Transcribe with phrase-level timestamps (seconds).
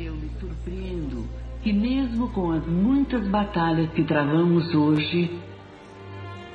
[0.00, 1.24] Eu lhe surpreendo
[1.60, 5.28] que, mesmo com as muitas batalhas que travamos hoje,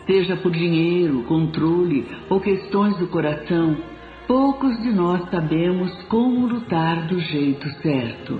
[0.07, 3.75] seja por dinheiro, controle ou questões do coração,
[4.25, 8.39] poucos de nós sabemos como lutar do jeito certo,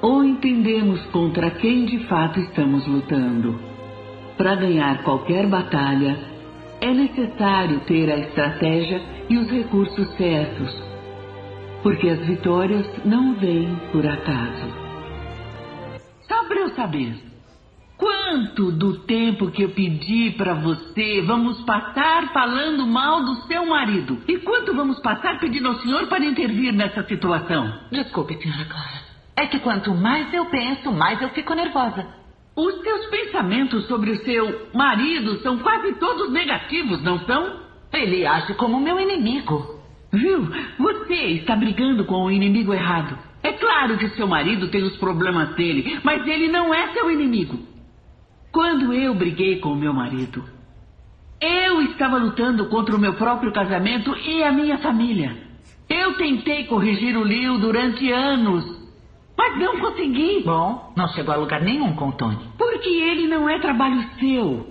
[0.00, 3.58] ou entendemos contra quem de fato estamos lutando.
[4.36, 6.16] Para ganhar qualquer batalha,
[6.80, 10.93] é necessário ter a estratégia e os recursos certos,
[11.84, 14.72] porque as vitórias não vêm por acaso.
[16.26, 17.14] Só para eu saber,
[17.98, 24.18] quanto do tempo que eu pedi para você vamos passar falando mal do seu marido?
[24.26, 27.80] E quanto vamos passar pedindo ao senhor para intervir nessa situação?
[27.92, 29.04] Desculpe, senhora Clara.
[29.36, 32.06] É que quanto mais eu penso, mais eu fico nervosa.
[32.56, 37.60] Os seus pensamentos sobre o seu marido são quase todos negativos, não são?
[37.92, 39.73] Ele age como meu inimigo.
[40.14, 40.48] Viu?
[40.78, 43.18] Você está brigando com o inimigo errado.
[43.42, 47.58] É claro que seu marido tem os problemas dele, mas ele não é seu inimigo.
[48.52, 50.44] Quando eu briguei com o meu marido,
[51.40, 55.36] eu estava lutando contra o meu próprio casamento e a minha família.
[55.88, 58.64] Eu tentei corrigir o Leo durante anos,
[59.36, 60.42] mas não consegui.
[60.44, 62.38] Bom, não chegou a lugar nenhum com o Tony.
[62.56, 64.66] Porque ele não é trabalho seu.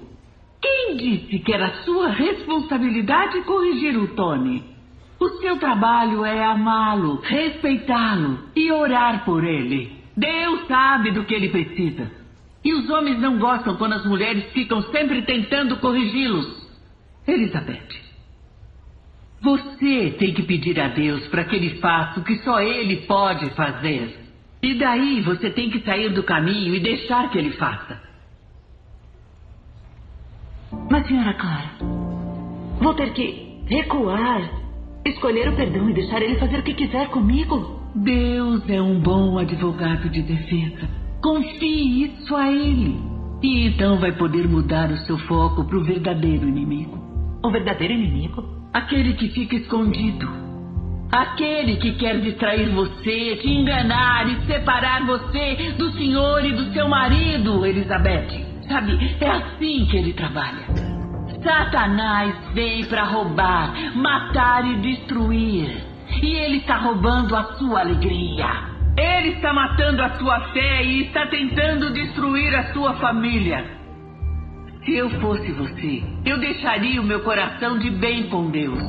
[0.61, 4.72] Quem disse que era sua responsabilidade corrigir o Tony?
[5.23, 10.03] O seu trabalho é amá-lo, respeitá-lo e orar por ele.
[10.17, 12.11] Deus sabe do que ele precisa.
[12.61, 16.67] E os homens não gostam quando as mulheres ficam sempre tentando corrigi-los.
[17.25, 17.87] Elizabeth,
[19.39, 23.49] você tem que pedir a Deus para que ele faça o que só ele pode
[23.51, 24.19] fazer.
[24.61, 27.97] E daí você tem que sair do caminho e deixar que ele faça.
[30.91, 31.71] Mas, senhora Clara,
[32.81, 34.62] vou ter que recuar
[35.05, 37.81] Escolher o perdão e deixar ele fazer o que quiser comigo.
[37.93, 40.87] Deus é um bom advogado de defesa.
[41.21, 42.97] Confie isso a ele.
[43.41, 46.97] E então vai poder mudar o seu foco para o verdadeiro inimigo.
[47.43, 48.43] O verdadeiro inimigo?
[48.73, 50.27] Aquele que fica escondido.
[51.11, 56.87] Aquele que quer distrair você, te enganar e separar você do senhor e do seu
[56.87, 58.45] marido, Elizabeth.
[58.69, 60.82] Sabe, é assim que ele trabalha.
[61.43, 65.83] Satanás veio para roubar, matar e destruir.
[66.21, 68.73] E ele está roubando a sua alegria.
[68.97, 73.65] Ele está matando a sua fé e está tentando destruir a sua família.
[74.85, 78.83] Se eu fosse você, eu deixaria o meu coração de bem com Deus.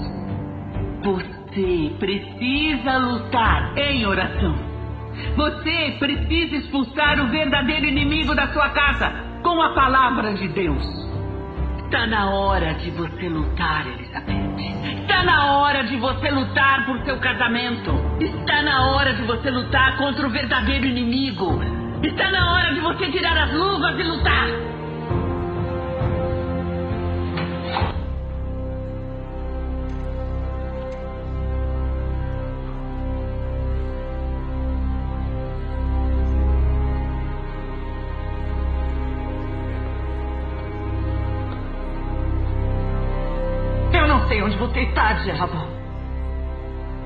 [1.02, 4.54] Você precisa lutar em oração.
[5.36, 11.13] Você precisa expulsar o verdadeiro inimigo da sua casa com a palavra de Deus.
[11.94, 15.00] Está na hora de você lutar, Elizabeth.
[15.00, 17.92] Está na hora de você lutar por seu casamento.
[18.20, 21.62] Está na hora de você lutar contra o verdadeiro inimigo.
[22.02, 24.73] Está na hora de você tirar as luvas e lutar.
[45.24, 45.66] Diabo.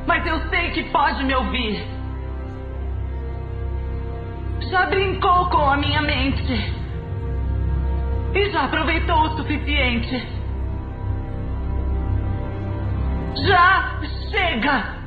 [0.06, 1.87] Mas eu sei que pode me ouvir.
[4.71, 6.75] Já brincou com a minha mente.
[8.34, 10.28] E já aproveitou o suficiente.
[13.47, 14.99] Já chega!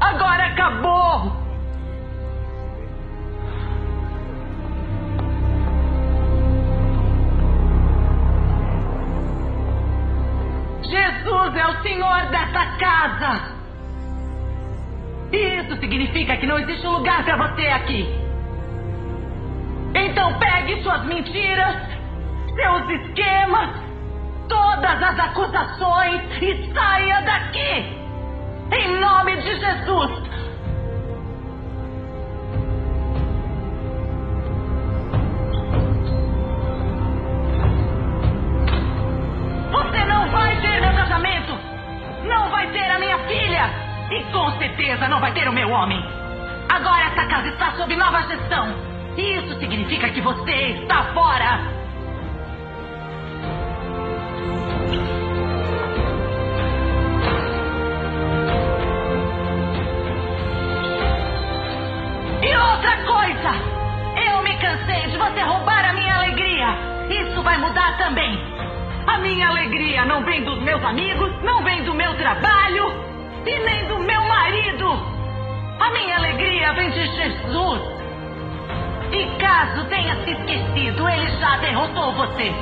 [0.00, 1.41] Agora acabou!
[11.44, 13.52] É o Senhor dessa casa.
[15.32, 18.06] Isso significa que não existe um lugar para você aqui.
[19.92, 21.76] Então pegue suas mentiras,
[22.54, 23.70] seus esquemas,
[24.48, 27.98] todas as acusações e saia daqui.
[28.70, 30.41] Em nome de Jesus.
[45.02, 46.02] Certeza não vai ter o meu homem.
[46.68, 48.74] Agora essa casa está sob nova gestão.
[49.16, 50.52] Isso significa que você
[50.82, 51.60] está fora.
[62.42, 63.72] E outra coisa!
[64.26, 66.66] Eu me cansei de você roubar a minha alegria.
[67.10, 68.38] Isso vai mudar também.
[69.06, 73.11] A minha alegria não vem dos meus amigos, não vem do meu trabalho,
[73.46, 74.88] e nem do meu marido.
[75.80, 77.82] A minha alegria vem de Jesus.
[79.12, 82.52] E caso tenha se esquecido, ele já derrotou você.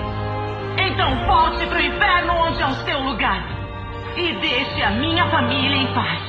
[0.78, 3.42] Então volte para o inferno onde é o seu lugar.
[4.16, 6.20] E deixe a minha família em paz.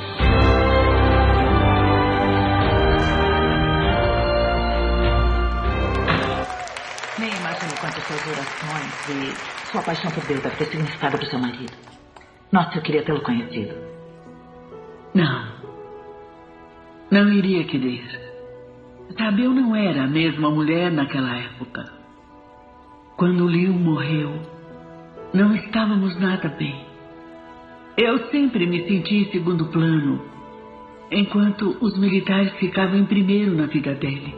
[7.18, 11.30] Nem imagino quantas suas orações e sua paixão por Deus deve ter significado para o
[11.30, 11.74] seu marido.
[12.52, 13.91] Nossa, eu queria tê-lo conhecido.
[15.14, 15.46] Não.
[17.12, 18.04] Não iria querer.
[19.18, 21.92] Sabe, eu não era a mesma mulher naquela época.
[23.18, 24.32] Quando Liu morreu,
[25.34, 26.86] não estávamos nada bem.
[27.98, 30.22] Eu sempre me senti em segundo plano,
[31.12, 34.34] enquanto os militares ficavam em primeiro na vida dele.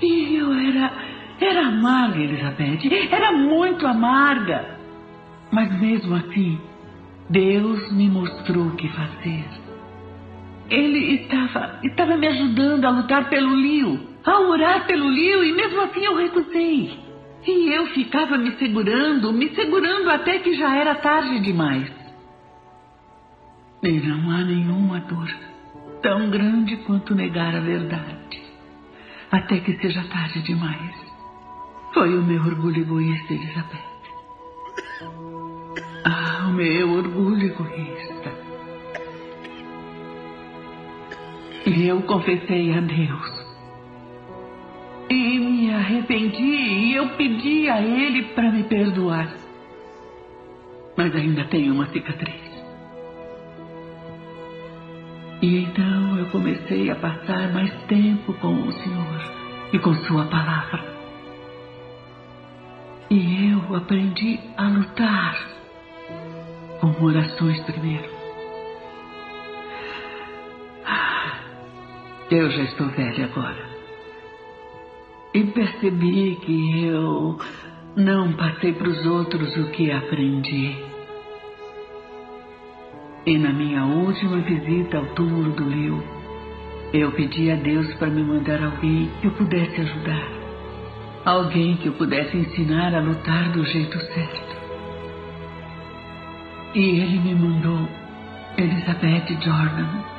[0.00, 0.92] E eu era.
[1.40, 2.88] era amarga, Elizabeth.
[3.10, 4.78] Era muito amarga.
[5.50, 6.58] Mas mesmo assim,
[7.28, 9.44] Deus me mostrou o que fazer.
[10.70, 15.80] Ele estava, estava me ajudando a lutar pelo Liu, a orar pelo Liu, e mesmo
[15.80, 16.98] assim eu recusei.
[17.46, 21.90] E eu ficava me segurando, me segurando até que já era tarde demais.
[23.82, 25.28] E não há nenhuma dor
[26.02, 28.42] tão grande quanto negar a verdade,
[29.30, 30.94] até que seja tarde demais.
[31.94, 33.88] Foi o meu orgulho egoísta, Elizabeth.
[36.04, 38.27] Ah, o meu orgulho egoísta.
[41.86, 43.46] Eu confessei a Deus.
[45.10, 49.28] E me arrependi e eu pedi a Ele para me perdoar.
[50.96, 52.48] Mas ainda tenho uma cicatriz.
[55.40, 59.32] E então eu comecei a passar mais tempo com o Senhor
[59.72, 60.84] e com Sua palavra.
[63.10, 65.48] E eu aprendi a lutar
[66.80, 68.17] com orações primeiro.
[72.30, 73.66] Eu já estou velha agora.
[75.34, 77.38] E percebi que eu
[77.96, 80.76] não passei para os outros o que aprendi.
[83.26, 86.02] E na minha última visita ao túmulo do Liu,
[86.92, 90.28] eu pedi a Deus para me mandar alguém que eu pudesse ajudar.
[91.24, 94.56] Alguém que eu pudesse ensinar a lutar do jeito certo.
[96.74, 97.88] E ele me mandou
[98.56, 100.17] Elizabeth Jordan.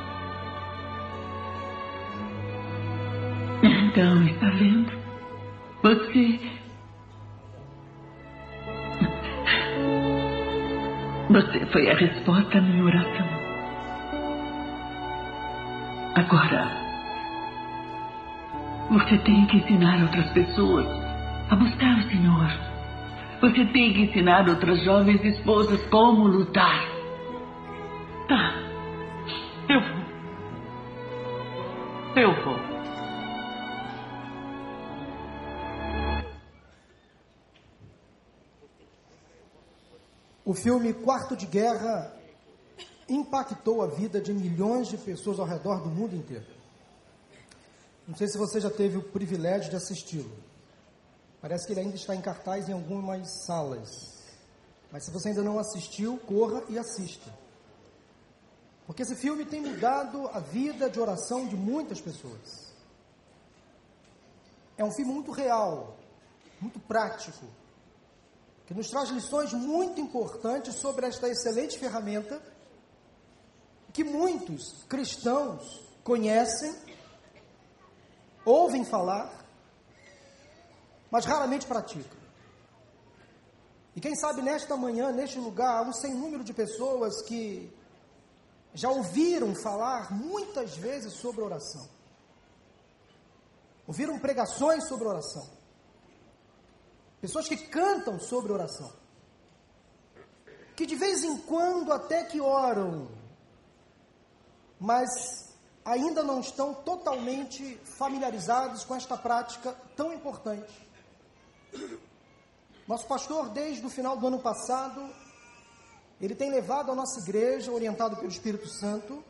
[3.89, 4.91] Então, está vendo?
[5.81, 6.39] Você
[11.31, 13.27] Você foi a resposta à minha oração.
[16.13, 16.71] Agora,
[18.91, 20.85] você tem que ensinar outras pessoas
[21.49, 22.47] a buscar o Senhor.
[23.41, 26.83] Você tem que ensinar outras jovens esposas como lutar.
[28.27, 28.53] Tá.
[29.67, 29.99] Eu vou.
[32.15, 32.48] Eu vou.
[40.49, 42.11] O filme Quarto de Guerra
[43.07, 46.47] impactou a vida de milhões de pessoas ao redor do mundo inteiro.
[48.07, 50.35] Não sei se você já teve o privilégio de assisti-lo.
[51.39, 53.91] Parece que ele ainda está em cartaz em algumas salas.
[54.91, 57.31] Mas se você ainda não assistiu, corra e assista.
[58.87, 62.73] Porque esse filme tem mudado a vida de oração de muitas pessoas.
[64.75, 65.95] É um filme muito real,
[66.59, 67.45] muito prático,
[68.69, 72.39] que nos traz lições muito importantes sobre esta excelente ferramenta
[73.91, 76.75] que muitos cristãos conhecem,
[78.45, 79.43] ouvem falar,
[81.09, 82.15] mas raramente praticam.
[83.95, 87.75] E quem sabe nesta manhã, neste lugar, há um sem número de pessoas que
[88.75, 91.89] já ouviram falar muitas vezes sobre oração.
[93.87, 95.58] Ouviram pregações sobre oração.
[97.21, 98.91] Pessoas que cantam sobre oração.
[100.75, 103.09] Que de vez em quando até que oram,
[104.79, 105.09] mas
[105.83, 110.87] ainda não estão totalmente familiarizados com esta prática tão importante.
[112.87, 115.13] Nosso pastor, desde o final do ano passado,
[116.21, 119.23] ele tem levado a nossa igreja, orientado pelo Espírito Santo,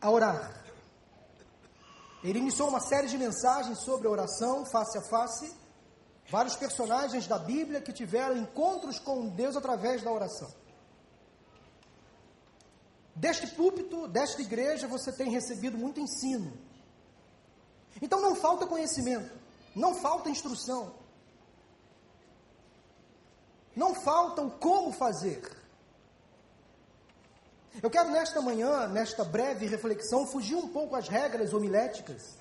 [0.00, 0.62] a orar.
[2.22, 5.54] Ele iniciou uma série de mensagens sobre a oração face a face,
[6.30, 10.48] Vários personagens da Bíblia que tiveram encontros com Deus através da oração.
[13.16, 16.52] Deste púlpito, desta igreja, você tem recebido muito ensino.
[18.00, 19.36] Então não falta conhecimento,
[19.74, 20.94] não falta instrução,
[23.74, 25.42] não falta o como fazer.
[27.82, 32.39] Eu quero nesta manhã, nesta breve reflexão, fugir um pouco às regras homiléticas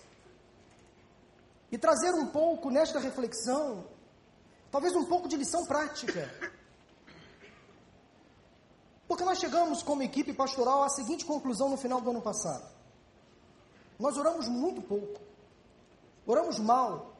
[1.72, 3.86] e trazer um pouco nesta reflexão,
[4.72, 6.30] talvez um pouco de lição prática.
[9.08, 12.70] Porque nós chegamos como equipe pastoral à seguinte conclusão no final do ano passado.
[13.98, 15.20] Nós oramos muito pouco.
[16.26, 17.18] Oramos mal.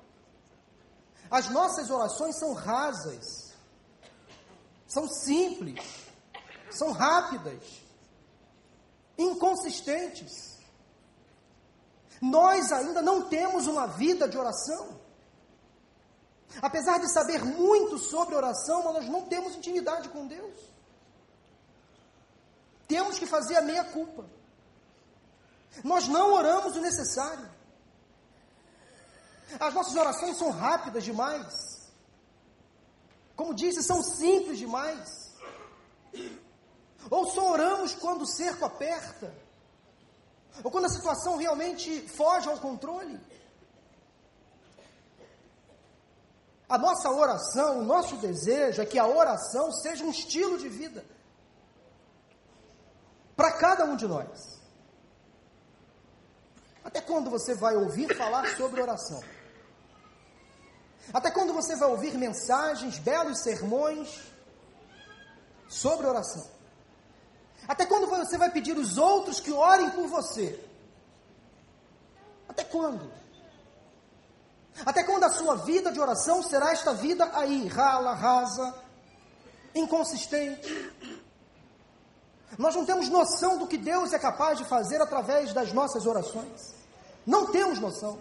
[1.32, 3.54] As nossas orações são rasas.
[4.88, 5.84] São simples.
[6.70, 7.84] São rápidas.
[9.18, 10.59] Inconsistentes.
[12.22, 15.00] Nós ainda não temos uma vida de oração.
[16.62, 20.60] Apesar de saber muito sobre oração, nós não temos intimidade com Deus.
[22.88, 24.26] Temos que fazer a meia culpa.
[25.84, 27.50] Nós não oramos o necessário.
[29.60, 31.88] As nossas orações são rápidas demais.
[33.36, 35.32] Como disse, são simples demais.
[37.10, 39.34] Ou só oramos quando o cerco aperta
[40.64, 43.20] ou quando a situação realmente foge ao controle.
[46.68, 51.04] A nossa oração, o nosso desejo é que a oração seja um estilo de vida
[53.36, 54.60] para cada um de nós.
[56.84, 59.22] Até quando você vai ouvir falar sobre oração?
[61.14, 64.22] Até quando você vai ouvir mensagens, belos sermões
[65.68, 66.59] sobre oração?
[67.70, 70.60] Até quando você vai pedir os outros que orem por você?
[72.48, 73.12] Até quando?
[74.84, 78.74] Até quando a sua vida de oração será esta vida aí, rala, rasa,
[79.76, 80.92] inconsistente?
[82.58, 86.74] Nós não temos noção do que Deus é capaz de fazer através das nossas orações.
[87.24, 88.20] Não temos noção.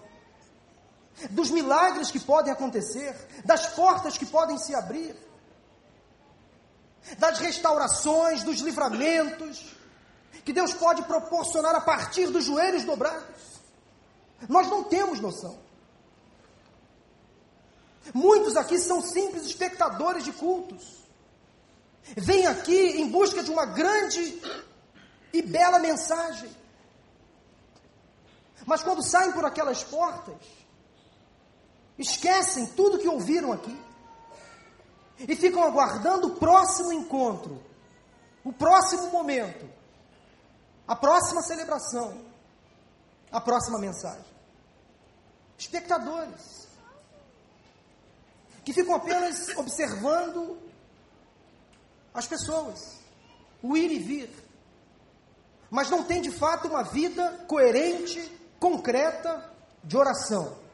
[1.31, 5.17] Dos milagres que podem acontecer, das portas que podem se abrir
[7.19, 9.75] das restaurações, dos livramentos,
[10.45, 13.61] que Deus pode proporcionar a partir dos joelhos dobrados.
[14.49, 15.59] Nós não temos noção.
[18.15, 20.99] Muitos aqui são simples espectadores de cultos.
[22.17, 24.41] Vêm aqui em busca de uma grande
[25.33, 26.51] e bela mensagem.
[28.65, 30.37] Mas quando saem por aquelas portas,
[31.99, 33.77] esquecem tudo que ouviram aqui
[35.21, 37.63] e ficam aguardando o próximo encontro,
[38.45, 39.69] o próximo momento,
[40.87, 42.25] a próxima celebração,
[43.33, 44.25] a próxima mensagem.
[45.59, 46.69] Espectadores
[48.65, 50.59] que ficam apenas observando
[52.15, 52.99] as pessoas,
[53.63, 54.31] o ir e vir,
[55.71, 58.21] mas não tem de fato uma vida coerente,
[58.61, 60.68] concreta de oração.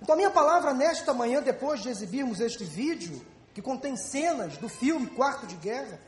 [0.00, 4.68] Então, a minha palavra nesta manhã, depois de exibirmos este vídeo, que contém cenas do
[4.68, 6.00] filme Quarto de Guerra,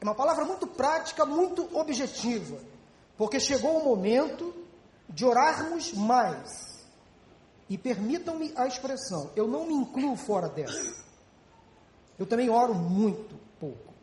[0.00, 2.60] é uma palavra muito prática, muito objetiva,
[3.16, 4.54] porque chegou o momento
[5.08, 6.74] de orarmos mais.
[7.70, 11.02] E permitam-me a expressão, eu não me incluo fora dessa.
[12.18, 13.94] Eu também oro muito pouco.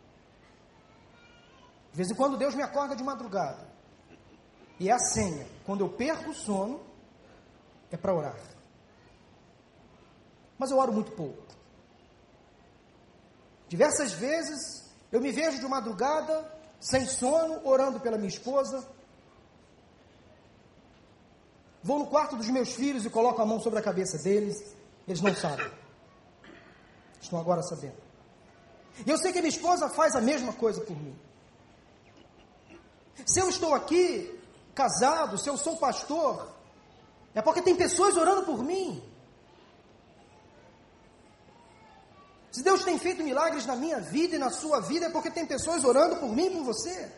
[1.91, 3.69] De vez em quando Deus me acorda de madrugada.
[4.79, 5.45] E é a senha.
[5.63, 6.81] Quando eu perco o sono,
[7.91, 8.50] é para orar
[10.61, 11.41] mas eu oro muito pouco.
[13.67, 16.35] Diversas vezes eu me vejo de madrugada,
[16.79, 18.87] sem sono, orando pela minha esposa.
[21.81, 24.55] Vou no quarto dos meus filhos e coloco a mão sobre a cabeça deles.
[25.07, 25.67] Eles não sabem.
[27.19, 27.97] Estão agora sabendo.
[29.03, 31.17] E eu sei que minha esposa faz a mesma coisa por mim.
[33.25, 34.39] Se eu estou aqui,
[34.75, 36.53] casado, se eu sou pastor,
[37.33, 39.10] é porque tem pessoas orando por mim.
[42.51, 45.45] Se Deus tem feito milagres na minha vida e na sua vida, é porque tem
[45.45, 47.09] pessoas orando por mim e por você.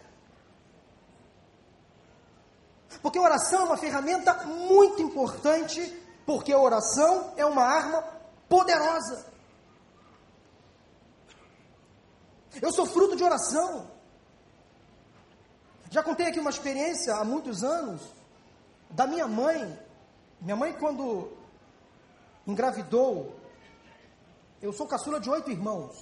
[3.01, 5.81] Porque oração é uma ferramenta muito importante,
[6.25, 8.03] porque oração é uma arma
[8.47, 9.25] poderosa.
[12.61, 13.91] Eu sou fruto de oração.
[15.89, 18.01] Já contei aqui uma experiência há muitos anos
[18.91, 19.79] da minha mãe.
[20.39, 21.31] Minha mãe, quando
[22.45, 23.35] engravidou
[24.63, 25.93] eu sou caçula de oito irmãos.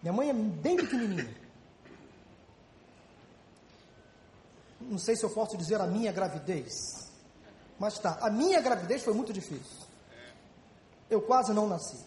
[0.00, 1.36] Minha mãe é bem pequenininha.
[4.80, 6.72] Não sei se eu posso dizer a minha gravidez.
[7.80, 9.84] Mas tá, a minha gravidez foi muito difícil.
[11.10, 11.98] Eu quase não nasci.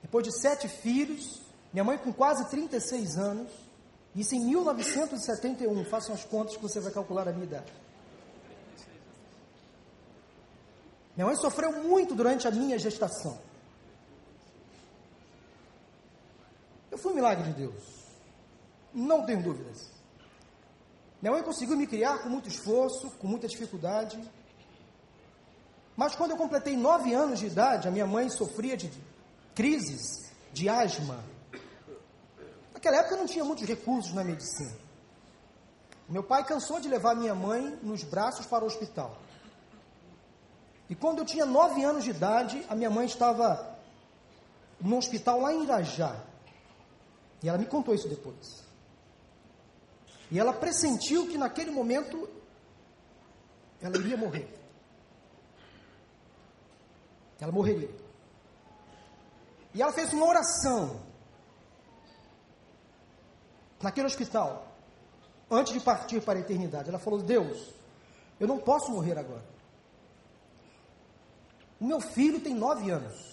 [0.00, 3.52] Depois de sete filhos, minha mãe com quase 36 anos,
[4.16, 7.70] isso em 1971, façam as contas que você vai calcular a minha idade.
[11.14, 13.51] Minha mãe sofreu muito durante a minha gestação.
[17.02, 17.82] Fui um milagre de Deus.
[18.94, 19.90] Não tenho dúvidas.
[21.20, 24.18] Minha mãe conseguiu me criar com muito esforço, com muita dificuldade.
[25.96, 28.90] Mas quando eu completei nove anos de idade, a minha mãe sofria de
[29.54, 31.22] crises de asma.
[32.72, 34.76] Naquela época não tinha muitos recursos na medicina.
[36.08, 39.16] Meu pai cansou de levar minha mãe nos braços para o hospital.
[40.90, 43.78] E quando eu tinha nove anos de idade, a minha mãe estava
[44.80, 46.16] no hospital lá em Irajá.
[47.42, 48.62] E ela me contou isso depois.
[50.30, 52.28] E ela pressentiu que naquele momento
[53.80, 54.48] ela iria morrer.
[57.40, 57.90] Ela morreria.
[59.74, 61.00] E ela fez uma oração
[63.82, 64.72] naquele hospital,
[65.50, 66.88] antes de partir para a eternidade.
[66.88, 67.74] Ela falou: Deus,
[68.38, 69.44] eu não posso morrer agora.
[71.80, 73.32] O meu filho tem nove anos.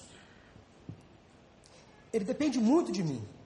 [2.11, 3.38] Ele depende muito de mim.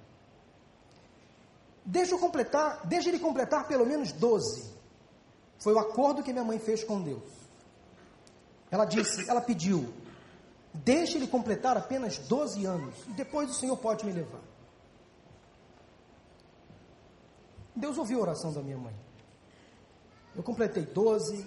[1.86, 4.72] Deixa eu completar, deixa ele completar pelo menos 12.
[5.60, 7.24] Foi o acordo que minha mãe fez com Deus.
[8.72, 9.94] Ela disse, ela pediu,
[10.74, 14.42] deixa ele completar apenas 12 anos, e depois o Senhor pode me levar.
[17.76, 18.94] Deus ouviu a oração da minha mãe.
[20.36, 21.46] Eu completei 12,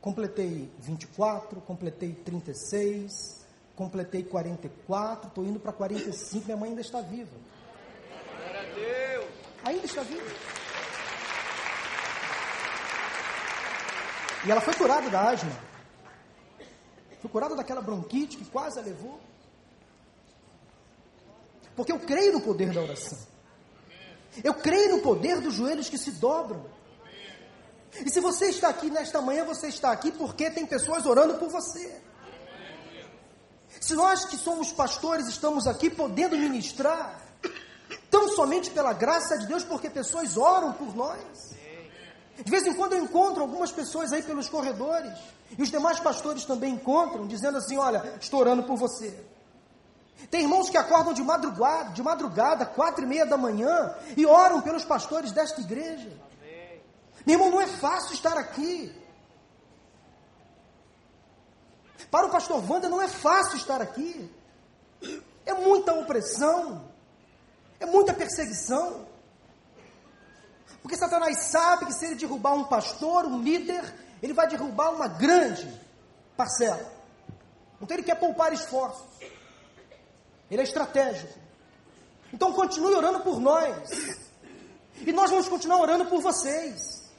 [0.00, 7.36] completei 24, completei 36, completei 44, estou indo para 45, minha mãe ainda está viva.
[9.66, 10.30] Ainda está viva.
[14.46, 15.50] E ela foi curada da asma.
[17.20, 19.18] Foi curada daquela bronquite que quase a levou.
[21.74, 23.18] Porque eu creio no poder da oração.
[24.44, 26.64] Eu creio no poder dos joelhos que se dobram.
[27.92, 31.48] E se você está aqui nesta manhã, você está aqui porque tem pessoas orando por
[31.48, 32.00] você.
[33.80, 37.25] Se nós que somos pastores estamos aqui podendo ministrar,
[38.10, 41.56] tão somente pela graça de Deus, porque pessoas oram por nós.
[42.36, 45.18] De vez em quando eu encontro algumas pessoas aí pelos corredores,
[45.56, 49.24] e os demais pastores também encontram, dizendo assim: Olha, estou orando por você.
[50.30, 54.60] Tem irmãos que acordam de madrugada, de madrugada, quatro e meia da manhã, e oram
[54.60, 56.10] pelos pastores desta igreja.
[57.24, 58.94] Meu irmão, não é fácil estar aqui.
[62.10, 64.30] Para o pastor Wanda não é fácil estar aqui.
[65.44, 66.88] É muita opressão.
[67.78, 69.06] É muita perseguição.
[70.82, 73.82] Porque Satanás sabe que se ele derrubar um pastor, um líder,
[74.22, 75.68] ele vai derrubar uma grande
[76.36, 76.92] parcela.
[77.80, 79.04] Então ele quer poupar esforços.
[80.50, 81.38] Ele é estratégico.
[82.32, 83.90] Então continue orando por nós.
[85.04, 87.10] E nós vamos continuar orando por vocês.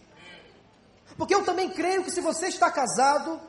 [1.17, 3.39] Porque eu também creio que se você está casado,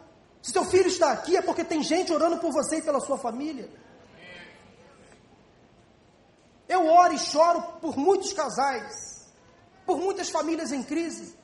[0.42, 3.18] se seu filho está aqui, é porque tem gente orando por você e pela sua
[3.18, 3.68] família.
[6.68, 9.26] Eu oro e choro por muitos casais,
[9.86, 11.36] por muitas famílias em crise.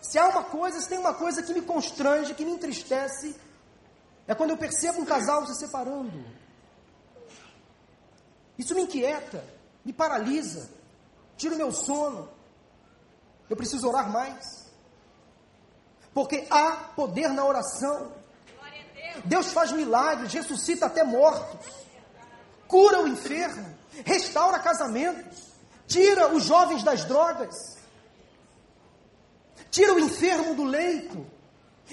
[0.00, 3.36] Se há uma coisa, se tem uma coisa que me constrange, que me entristece,
[4.26, 6.24] é quando eu percebo um casal se separando.
[8.56, 9.44] Isso me inquieta,
[9.84, 10.70] me paralisa,
[11.36, 12.28] tira o meu sono.
[13.50, 14.70] Eu preciso orar mais.
[16.12, 18.12] Porque há poder na oração.
[19.24, 21.66] Deus faz milagres, ressuscita até mortos,
[22.68, 25.48] cura o enfermo, restaura casamentos,
[25.86, 27.54] tira os jovens das drogas,
[29.70, 31.26] tira o enfermo do leito.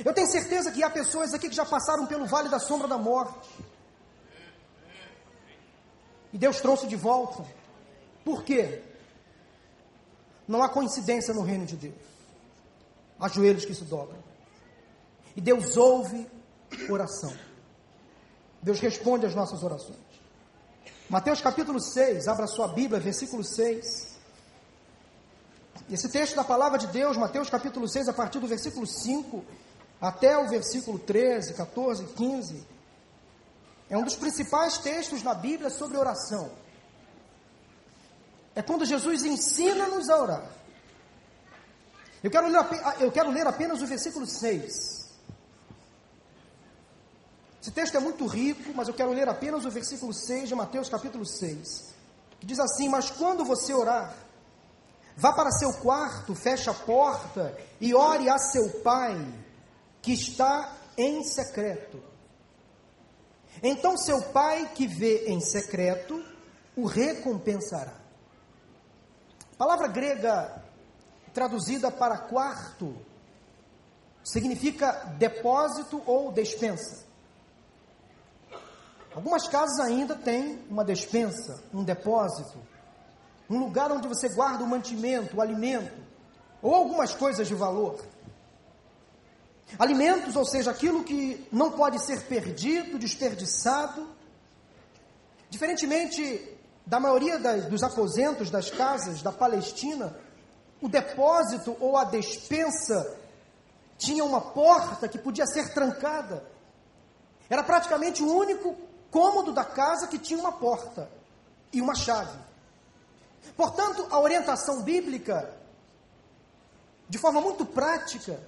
[0.03, 2.97] Eu tenho certeza que há pessoas aqui que já passaram pelo vale da sombra da
[2.97, 3.49] morte.
[6.33, 7.45] E Deus trouxe de volta.
[8.25, 8.83] Por quê?
[10.45, 11.95] Não há coincidência no reino de Deus.
[13.17, 14.21] Há joelhos que se dobram.
[15.33, 16.27] E Deus ouve
[16.89, 17.33] oração.
[18.61, 20.04] Deus responde às nossas orações.
[21.09, 24.15] Mateus capítulo 6, abra sua Bíblia, versículo 6.
[25.89, 29.43] Esse texto da palavra de Deus, Mateus capítulo 6, a partir do versículo 5
[30.01, 32.63] até o versículo 13, 14, 15,
[33.89, 36.51] é um dos principais textos na Bíblia sobre oração
[38.55, 40.49] é quando Jesus ensina-nos a orar.
[42.23, 42.65] Eu quero, ler,
[43.01, 44.94] eu quero ler apenas o versículo 6.
[47.65, 50.87] Esse texto é muito rico, mas eu quero ler apenas o versículo 6 de Mateus
[50.87, 51.95] capítulo 6.
[52.39, 54.15] Que diz assim: Mas quando você orar,
[55.17, 59.17] vá para seu quarto, feche a porta e ore a seu pai,
[59.99, 61.99] que está em secreto.
[63.63, 66.23] Então seu pai que vê em secreto
[66.77, 67.95] o recompensará.
[69.57, 70.63] Palavra grega
[71.33, 72.95] traduzida para quarto
[74.23, 77.04] significa depósito ou despensa.
[79.15, 82.59] Algumas casas ainda têm uma despensa, um depósito.
[83.49, 85.93] um lugar onde você guarda o mantimento, o alimento,
[86.61, 88.03] ou algumas coisas de valor.
[89.79, 94.09] Alimentos, ou seja, aquilo que não pode ser perdido, desperdiçado.
[95.49, 96.51] Diferentemente
[96.85, 100.17] da maioria das, dos aposentos das casas da Palestina,
[100.81, 103.17] o depósito ou a despensa
[103.97, 106.43] tinha uma porta que podia ser trancada.
[107.49, 108.75] Era praticamente o único
[109.11, 111.09] cômodo da casa que tinha uma porta
[111.71, 112.37] e uma chave.
[113.55, 115.53] Portanto, a orientação bíblica,
[117.07, 118.39] de forma muito prática,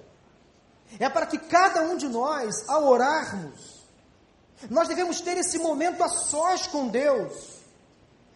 [0.98, 3.78] é para que cada um de nós, ao orarmos,
[4.70, 7.58] nós devemos ter esse momento a sós com Deus,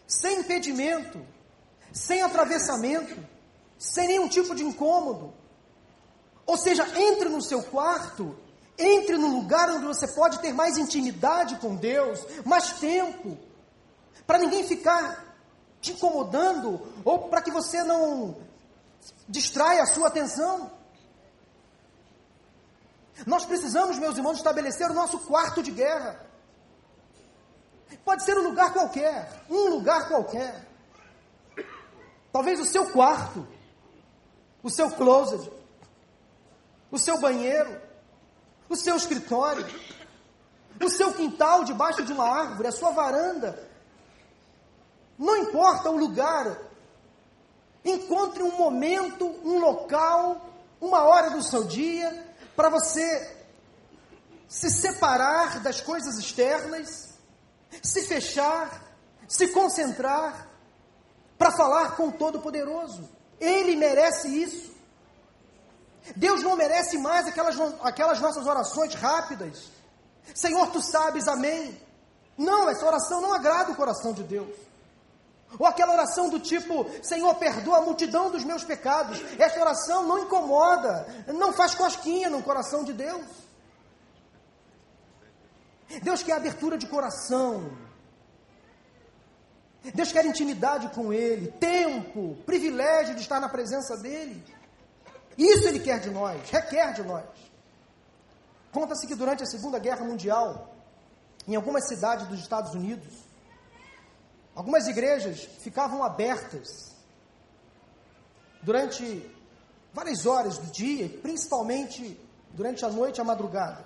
[0.07, 1.25] sem impedimento,
[1.91, 3.23] sem atravessamento,
[3.77, 5.33] sem nenhum tipo de incômodo.
[6.45, 8.37] Ou seja, entre no seu quarto,
[8.77, 13.37] entre no lugar onde você pode ter mais intimidade com Deus, mais tempo,
[14.25, 15.35] para ninguém ficar
[15.81, 18.37] te incomodando ou para que você não
[19.27, 20.71] distraia a sua atenção.
[23.27, 26.19] Nós precisamos, meus irmãos, estabelecer o nosso quarto de guerra.
[28.03, 30.67] Pode ser um lugar qualquer, um lugar qualquer.
[32.31, 33.47] Talvez o seu quarto,
[34.63, 35.51] o seu closet,
[36.89, 37.79] o seu banheiro,
[38.73, 39.65] o seu escritório,
[40.81, 43.69] o seu quintal debaixo de uma árvore, a sua varanda.
[45.17, 46.57] Não importa o lugar.
[47.85, 50.49] Encontre um momento, um local,
[50.81, 53.37] uma hora do seu dia para você
[54.47, 57.13] se separar das coisas externas,
[57.81, 58.83] se fechar,
[59.27, 60.47] se concentrar
[61.37, 63.09] para falar com o Todo-Poderoso.
[63.39, 64.72] Ele merece isso.
[66.15, 69.71] Deus não merece mais aquelas, aquelas nossas orações rápidas.
[70.33, 71.79] Senhor, tu sabes, amém.
[72.37, 74.55] Não, essa oração não agrada o coração de Deus.
[75.57, 79.21] Ou aquela oração do tipo, Senhor, perdoa a multidão dos meus pecados.
[79.37, 83.25] Essa oração não incomoda, não faz cosquinha no coração de Deus.
[86.01, 87.77] Deus quer abertura de coração.
[89.93, 94.41] Deus quer intimidade com Ele, tempo, privilégio de estar na presença dEle.
[95.37, 97.25] Isso Ele quer de nós, requer de nós.
[98.71, 100.75] Conta-se que durante a Segunda Guerra Mundial,
[101.47, 103.13] em algumas cidades dos Estados Unidos,
[104.55, 106.95] algumas igrejas ficavam abertas
[108.61, 109.29] durante
[109.93, 112.19] várias horas do dia, principalmente
[112.51, 113.85] durante a noite e a madrugada.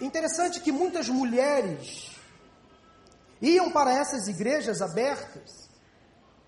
[0.00, 2.10] Interessante que muitas mulheres
[3.40, 5.65] iam para essas igrejas abertas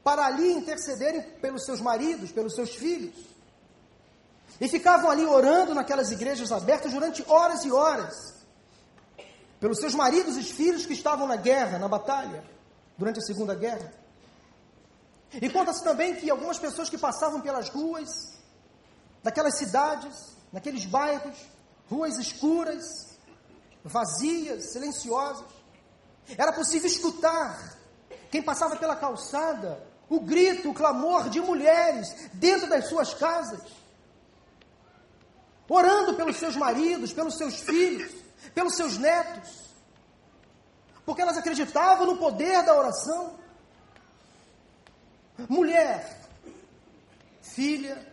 [0.08, 3.14] para ali intercederem pelos seus maridos, pelos seus filhos.
[4.58, 8.34] E ficavam ali orando naquelas igrejas abertas durante horas e horas.
[9.60, 12.42] Pelos seus maridos e filhos que estavam na guerra, na batalha,
[12.96, 13.92] durante a Segunda Guerra.
[15.30, 18.32] E conta-se também que algumas pessoas que passavam pelas ruas
[19.22, 21.36] daquelas cidades, naqueles bairros,
[21.90, 23.18] ruas escuras,
[23.84, 25.44] vazias, silenciosas,
[26.38, 27.76] era possível escutar
[28.30, 33.60] quem passava pela calçada o grito, o clamor de mulheres dentro das suas casas,
[35.68, 38.12] orando pelos seus maridos, pelos seus filhos,
[38.54, 39.68] pelos seus netos,
[41.04, 43.38] porque elas acreditavam no poder da oração.
[45.48, 46.20] Mulher,
[47.42, 48.06] filha,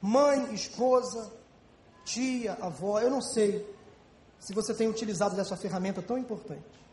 [0.00, 1.32] mãe, esposa,
[2.04, 3.74] tia, avó, eu não sei
[4.38, 6.83] se você tem utilizado dessa ferramenta tão importante.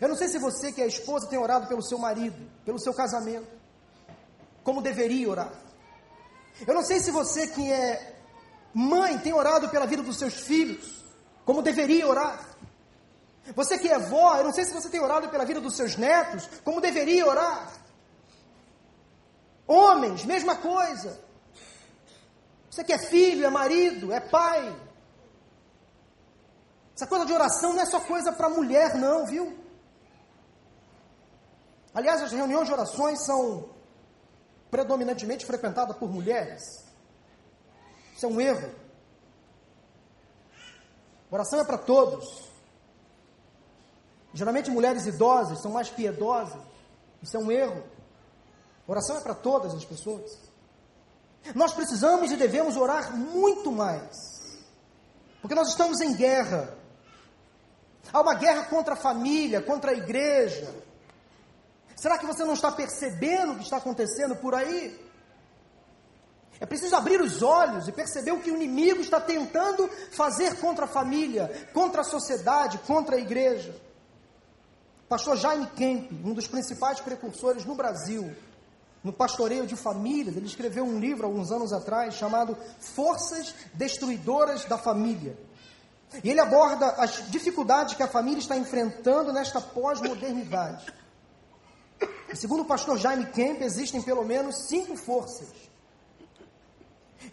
[0.00, 2.92] Eu não sei se você que é esposa tem orado pelo seu marido, pelo seu
[2.94, 3.48] casamento,
[4.62, 5.52] como deveria orar.
[6.66, 8.16] Eu não sei se você que é
[8.72, 11.04] mãe tem orado pela vida dos seus filhos,
[11.44, 12.50] como deveria orar.
[13.56, 15.96] Você que é avó, eu não sei se você tem orado pela vida dos seus
[15.96, 17.72] netos, como deveria orar.
[19.66, 21.18] Homens, mesma coisa.
[22.70, 24.76] Você que é filho, é marido, é pai.
[26.94, 29.58] Essa coisa de oração não é só coisa para mulher, não, viu?
[31.94, 33.68] Aliás, as reuniões de orações são
[34.70, 36.62] predominantemente frequentadas por mulheres.
[38.14, 38.70] Isso é um erro.
[41.30, 42.50] Oração é para todos.
[44.32, 46.62] Geralmente mulheres idosas são mais piedosas.
[47.22, 47.82] Isso é um erro.
[48.86, 50.36] Oração é para todas as pessoas.
[51.54, 54.16] Nós precisamos e devemos orar muito mais.
[55.40, 56.76] Porque nós estamos em guerra.
[58.12, 60.72] Há uma guerra contra a família, contra a igreja,
[62.00, 64.98] Será que você não está percebendo o que está acontecendo por aí?
[66.58, 70.86] É preciso abrir os olhos e perceber o que o inimigo está tentando fazer contra
[70.86, 73.76] a família, contra a sociedade, contra a igreja.
[75.10, 78.34] pastor Jaime Kemp, um dos principais precursores no Brasil,
[79.04, 84.78] no pastoreio de famílias, ele escreveu um livro alguns anos atrás chamado Forças Destruidoras da
[84.78, 85.36] Família.
[86.24, 90.86] E ele aborda as dificuldades que a família está enfrentando nesta pós-modernidade.
[92.34, 95.48] Segundo o pastor Jaime Kemp, existem pelo menos cinco forças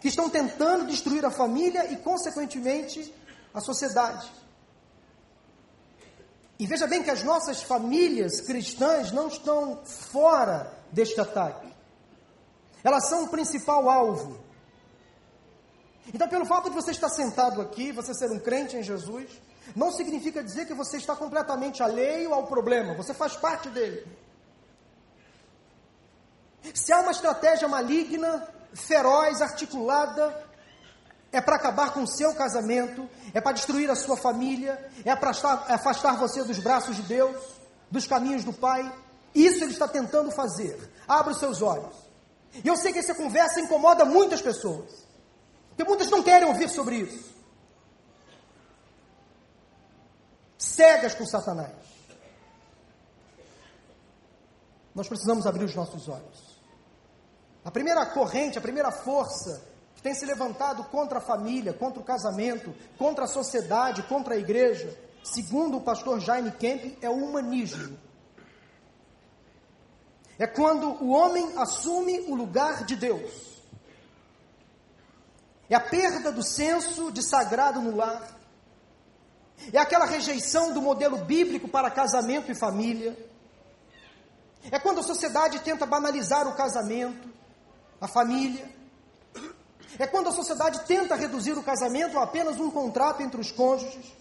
[0.00, 3.12] que estão tentando destruir a família e, consequentemente,
[3.52, 4.30] a sociedade.
[6.58, 11.72] E veja bem que as nossas famílias cristãs não estão fora deste ataque.
[12.82, 14.38] Elas são o principal alvo.
[16.12, 19.30] Então, pelo fato de você estar sentado aqui, você ser um crente em Jesus,
[19.76, 24.04] não significa dizer que você está completamente alheio ao problema, você faz parte dele.
[26.74, 30.46] Se há uma estratégia maligna, feroz, articulada,
[31.30, 35.30] é para acabar com o seu casamento, é para destruir a sua família, é para
[35.30, 37.36] afastar você dos braços de Deus,
[37.90, 38.90] dos caminhos do Pai.
[39.34, 40.78] Isso ele está tentando fazer.
[41.06, 41.94] Abra os seus olhos.
[42.64, 45.06] E eu sei que essa conversa incomoda muitas pessoas.
[45.68, 47.36] Porque muitas não querem ouvir sobre isso.
[50.56, 51.76] Cegas com Satanás.
[54.94, 56.47] Nós precisamos abrir os nossos olhos.
[57.68, 59.62] A primeira corrente, a primeira força
[59.94, 64.38] que tem se levantado contra a família, contra o casamento, contra a sociedade, contra a
[64.38, 67.98] igreja, segundo o pastor Jaime Kemp, é o humanismo.
[70.38, 73.60] É quando o homem assume o lugar de Deus.
[75.68, 78.34] É a perda do senso de sagrado no lar.
[79.70, 83.14] É aquela rejeição do modelo bíblico para casamento e família.
[84.70, 87.36] É quando a sociedade tenta banalizar o casamento,
[88.00, 88.68] a família.
[89.98, 94.16] É quando a sociedade tenta reduzir o casamento a apenas um contrato entre os cônjuges.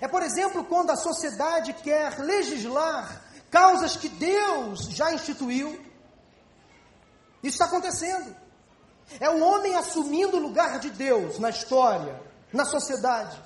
[0.00, 5.80] É, por exemplo, quando a sociedade quer legislar causas que Deus já instituiu.
[7.42, 8.34] Isso está acontecendo.
[9.20, 12.20] É o homem assumindo o lugar de Deus na história,
[12.52, 13.40] na sociedade.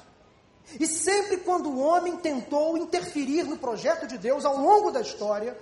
[0.79, 5.57] E sempre quando o homem tentou interferir no projeto de Deus ao longo da história,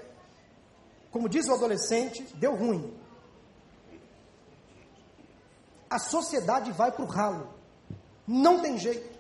[1.10, 2.94] como diz o adolescente, deu ruim
[5.90, 7.54] a sociedade vai para o ralo.
[8.26, 9.18] Não tem jeito.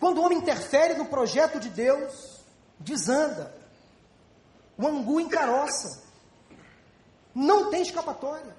[0.00, 2.42] Quando o homem interfere no projeto de Deus,
[2.78, 3.54] desanda.
[4.78, 6.02] O angu encaroça.
[7.34, 8.56] Não tem escapatória.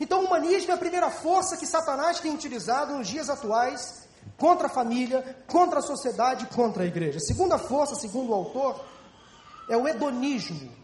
[0.00, 4.66] Então, o humanismo é a primeira força que Satanás tem utilizado nos dias atuais contra
[4.66, 7.18] a família, contra a sociedade, contra a igreja.
[7.18, 8.84] A segunda força, segundo o autor,
[9.68, 10.81] é o hedonismo.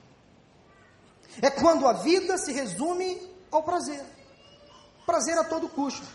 [1.41, 3.21] É quando a vida se resume
[3.51, 4.05] ao prazer.
[5.07, 6.07] Prazer a todo custo.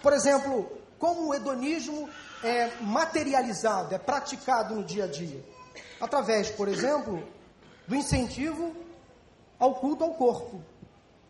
[0.00, 2.08] Por exemplo, como o hedonismo
[2.42, 5.44] é materializado, é praticado no dia a dia?
[6.00, 7.26] Através, por exemplo,
[7.86, 8.74] do incentivo
[9.58, 10.62] ao culto ao corpo,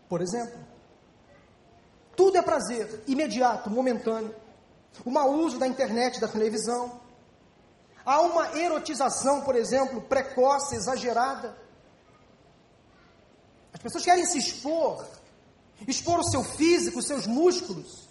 [0.08, 0.58] por exemplo.
[2.14, 4.34] Tudo é prazer, imediato, momentâneo.
[5.04, 7.00] O mau uso da internet, da televisão.
[8.04, 11.56] Há uma erotização, por exemplo, precoce, exagerada
[13.72, 15.04] as pessoas querem se expor,
[15.86, 18.08] expor o seu físico, os seus músculos,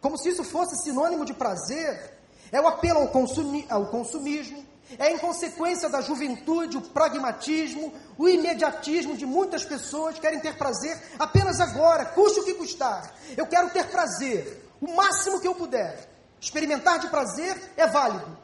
[0.00, 2.16] como se isso fosse sinônimo de prazer.
[2.50, 4.64] É o apelo ao, consumi ao consumismo,
[4.98, 10.56] é a inconsequência da juventude, o pragmatismo, o imediatismo de muitas pessoas que querem ter
[10.56, 13.12] prazer apenas agora, custe o que custar.
[13.36, 16.08] Eu quero ter prazer, o máximo que eu puder.
[16.40, 18.38] Experimentar de prazer é válido.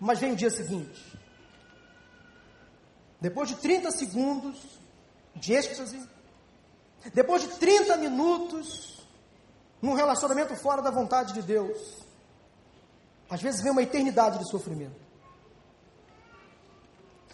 [0.00, 1.11] Mas vem o dia seguinte.
[3.22, 4.58] Depois de 30 segundos
[5.36, 5.96] de êxtase,
[7.14, 9.06] depois de 30 minutos
[9.80, 11.78] num relacionamento fora da vontade de Deus,
[13.30, 15.00] às vezes vem uma eternidade de sofrimento.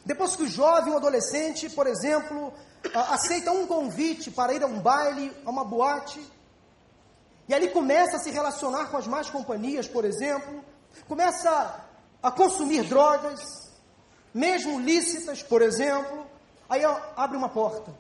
[0.05, 2.53] Depois que o jovem ou adolescente, por exemplo,
[2.94, 6.20] aceita um convite para ir a um baile, a uma boate,
[7.48, 10.62] e ali começa a se relacionar com as más companhias, por exemplo,
[11.09, 11.83] começa
[12.22, 13.67] a consumir drogas,
[14.38, 16.24] mesmo lícitas, por exemplo,
[16.68, 16.83] aí
[17.16, 17.92] abre uma porta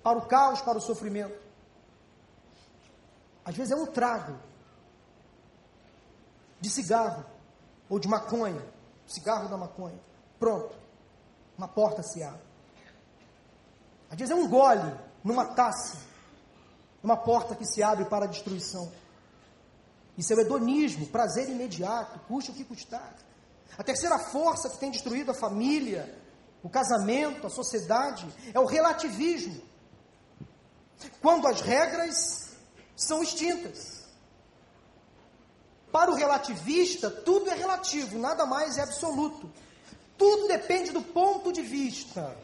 [0.00, 1.36] para o caos, para o sofrimento.
[3.44, 4.38] Às vezes é um trago
[6.60, 7.26] de cigarro
[7.88, 8.64] ou de maconha,
[9.04, 9.98] cigarro da maconha.
[10.38, 10.72] Pronto,
[11.58, 12.46] uma porta se abre.
[14.08, 15.98] Às vezes é um gole numa taça,
[17.02, 18.92] uma porta que se abre para a destruição.
[20.16, 23.25] Isso é o hedonismo, prazer imediato, custe o que custar.
[23.78, 26.18] A terceira força que tem destruído a família,
[26.62, 29.62] o casamento, a sociedade, é o relativismo.
[31.20, 32.50] Quando as regras
[32.96, 34.04] são extintas.
[35.92, 39.50] para o relativista, tudo é relativo, nada mais é absoluto.
[40.18, 42.36] Tudo depende do ponto de vista.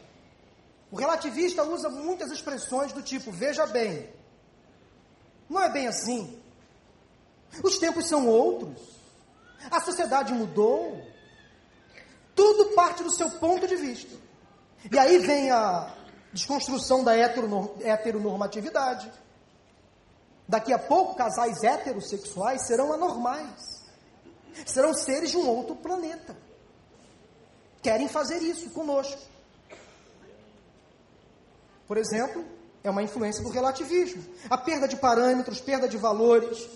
[0.91, 4.09] O relativista usa muitas expressões do tipo: veja bem.
[5.49, 6.39] Não é bem assim.
[7.63, 8.92] Os tempos são outros.
[9.69, 11.01] A sociedade mudou.
[12.35, 14.15] Tudo parte do seu ponto de vista.
[14.91, 15.93] E aí vem a
[16.31, 19.11] desconstrução da heteronormatividade.
[20.47, 23.83] Daqui a pouco, casais heterossexuais serão anormais.
[24.65, 26.35] Serão seres de um outro planeta.
[27.81, 29.19] Querem fazer isso conosco.
[31.87, 32.45] Por exemplo,
[32.83, 34.23] é uma influência do relativismo.
[34.49, 36.67] A perda de parâmetros, perda de valores.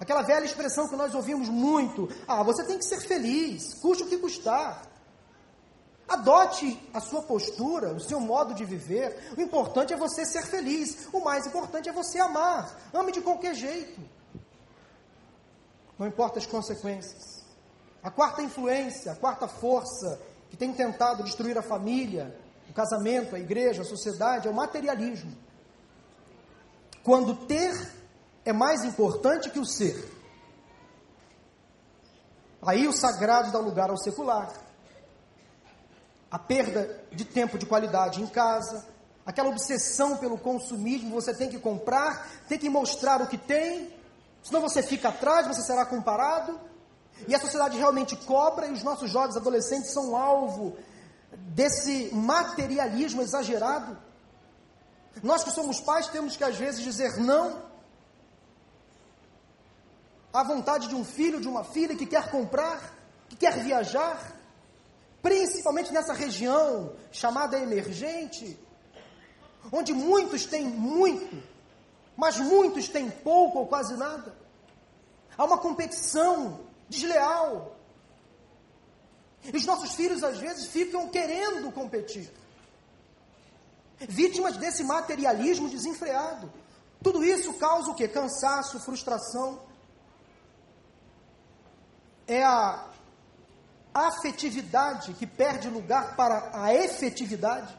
[0.00, 4.08] Aquela velha expressão que nós ouvimos muito: ah, você tem que ser feliz, custe o
[4.08, 4.82] que custar.
[6.08, 9.34] Adote a sua postura, o seu modo de viver.
[9.36, 11.06] O importante é você ser feliz.
[11.12, 12.80] O mais importante é você amar.
[12.94, 14.00] Ame de qualquer jeito.
[15.98, 17.44] Não importa as consequências.
[18.02, 22.34] A quarta influência, a quarta força que tem tentado destruir a família,
[22.70, 25.36] o casamento, a igreja, a sociedade, é o materialismo.
[27.02, 27.97] Quando ter
[28.48, 30.10] é mais importante que o ser.
[32.62, 34.52] Aí o sagrado dá lugar ao secular
[36.30, 38.86] a perda de tempo de qualidade em casa,
[39.24, 43.94] aquela obsessão pelo consumismo, você tem que comprar, tem que mostrar o que tem,
[44.42, 46.60] senão você fica atrás, você será comparado.
[47.26, 50.76] E a sociedade realmente cobra e os nossos jovens adolescentes são alvo
[51.32, 53.96] desse materialismo exagerado.
[55.22, 57.67] Nós que somos pais temos que às vezes dizer não
[60.32, 62.94] à vontade de um filho, de uma filha que quer comprar,
[63.28, 64.36] que quer viajar,
[65.22, 68.58] principalmente nessa região chamada emergente,
[69.72, 71.42] onde muitos têm muito,
[72.16, 74.34] mas muitos têm pouco ou quase nada.
[75.36, 77.76] Há uma competição desleal.
[79.52, 82.30] E os nossos filhos às vezes ficam querendo competir.
[84.00, 86.52] Vítimas desse materialismo desenfreado.
[87.02, 88.08] Tudo isso causa o que?
[88.08, 89.67] Cansaço, frustração.
[92.28, 92.84] É a
[93.94, 97.76] afetividade que perde lugar para a efetividade.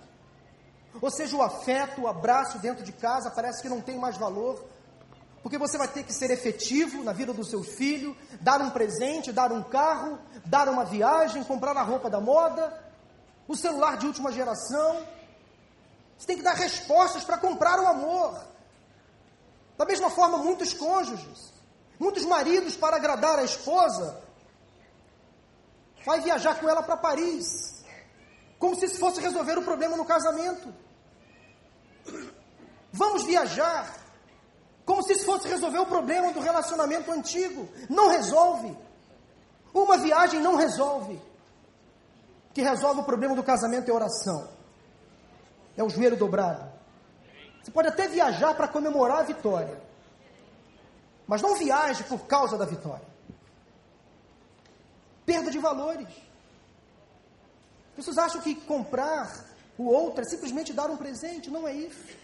[1.01, 4.65] Ou seja, o afeto, o abraço dentro de casa parece que não tem mais valor,
[5.41, 9.31] porque você vai ter que ser efetivo na vida do seu filho, dar um presente,
[9.31, 12.83] dar um carro, dar uma viagem, comprar a roupa da moda,
[13.47, 15.05] o celular de última geração.
[16.17, 18.43] Você tem que dar respostas para comprar o amor.
[19.77, 21.53] Da mesma forma, muitos cônjuges,
[21.97, 24.21] muitos maridos, para agradar a esposa,
[26.05, 27.83] vai viajar com ela para Paris,
[28.57, 30.73] como se isso fosse resolver o problema no casamento.
[32.91, 33.95] Vamos viajar,
[34.85, 37.69] como se isso fosse resolver o problema do relacionamento antigo.
[37.89, 38.75] Não resolve.
[39.73, 41.21] Uma viagem não resolve.
[42.49, 44.49] O que resolve o problema do casamento é oração.
[45.77, 46.69] É o joelho dobrado.
[47.62, 49.79] Você pode até viajar para comemorar a vitória.
[51.27, 53.09] Mas não viaje por causa da vitória
[55.29, 56.07] perda de valores.
[57.95, 59.45] Pessoas acham que comprar
[59.77, 62.17] o outro é simplesmente dar um presente, não é isso.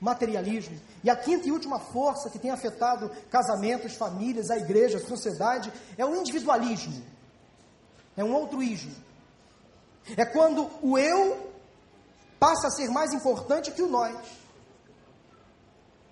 [0.00, 0.78] Materialismo.
[1.02, 5.72] E a quinta e última força que tem afetado casamentos, famílias, a igreja, a sociedade,
[5.98, 7.04] é o individualismo.
[8.16, 8.94] É um altruísmo.
[10.16, 11.52] É quando o eu
[12.38, 14.16] passa a ser mais importante que o nós.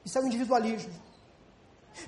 [0.05, 0.93] Isso é o individualismo.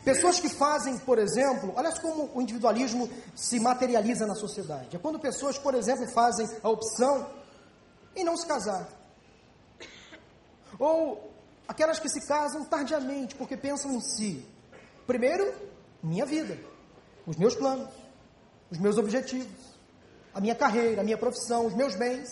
[0.04, 4.96] Pessoas que fazem, por exemplo, olha como o individualismo se materializa na sociedade.
[4.96, 7.28] É quando pessoas, por exemplo, fazem a opção
[8.14, 8.88] em não se casar.
[10.78, 11.32] Ou
[11.68, 14.46] aquelas que se casam tardiamente porque pensam em si.
[15.06, 15.54] Primeiro,
[16.02, 16.58] minha vida,
[17.26, 17.88] os meus planos,
[18.70, 19.76] os meus objetivos,
[20.34, 22.28] a minha carreira, a minha profissão, os meus bens.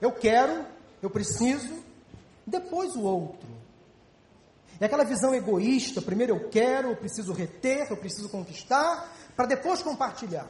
[0.00, 0.66] Eu quero,
[1.02, 1.82] eu preciso,
[2.46, 3.55] depois o outro.
[4.80, 9.82] É aquela visão egoísta: primeiro eu quero, eu preciso reter, eu preciso conquistar, para depois
[9.82, 10.48] compartilhar.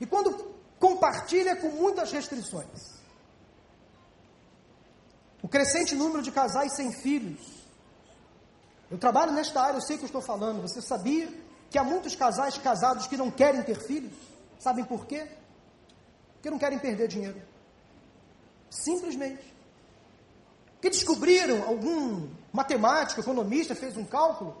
[0.00, 3.00] E quando compartilha com muitas restrições.
[5.40, 7.40] O crescente número de casais sem filhos.
[8.90, 10.60] Eu trabalho nesta área, eu sei que eu estou falando.
[10.62, 11.32] Você sabia
[11.70, 14.12] que há muitos casais casados que não querem ter filhos?
[14.58, 15.28] Sabem por quê?
[16.34, 17.40] Porque não querem perder dinheiro.
[18.68, 19.52] Simplesmente.
[20.80, 24.56] Que descobriram algum matemático, economista, fez um cálculo,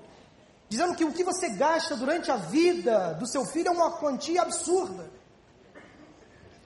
[0.68, 4.42] dizendo que o que você gasta durante a vida do seu filho é uma quantia
[4.42, 5.10] absurda.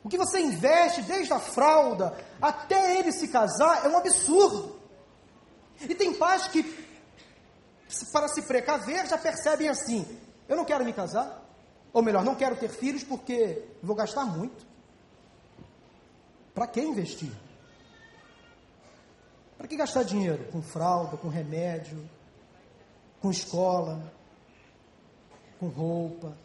[0.04, 4.80] O que você investe desde a fralda até ele se casar é um absurdo.
[5.80, 6.62] E tem pais que,
[8.12, 10.06] para se precaver, já percebem assim:
[10.48, 11.44] Eu não quero me casar,
[11.92, 14.64] ou melhor, não quero ter filhos porque vou gastar muito.
[16.54, 17.32] Para que investir?
[19.56, 22.08] Para que gastar dinheiro com fralda, com remédio,
[23.20, 24.12] com escola,
[25.58, 26.36] com roupa?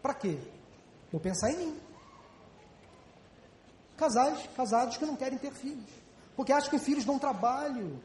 [0.00, 0.38] Para quê?
[1.12, 1.80] Vou pensar em mim.
[3.96, 5.90] Casais, casados que não querem ter filhos,
[6.34, 8.00] porque acham que filhos dão trabalho.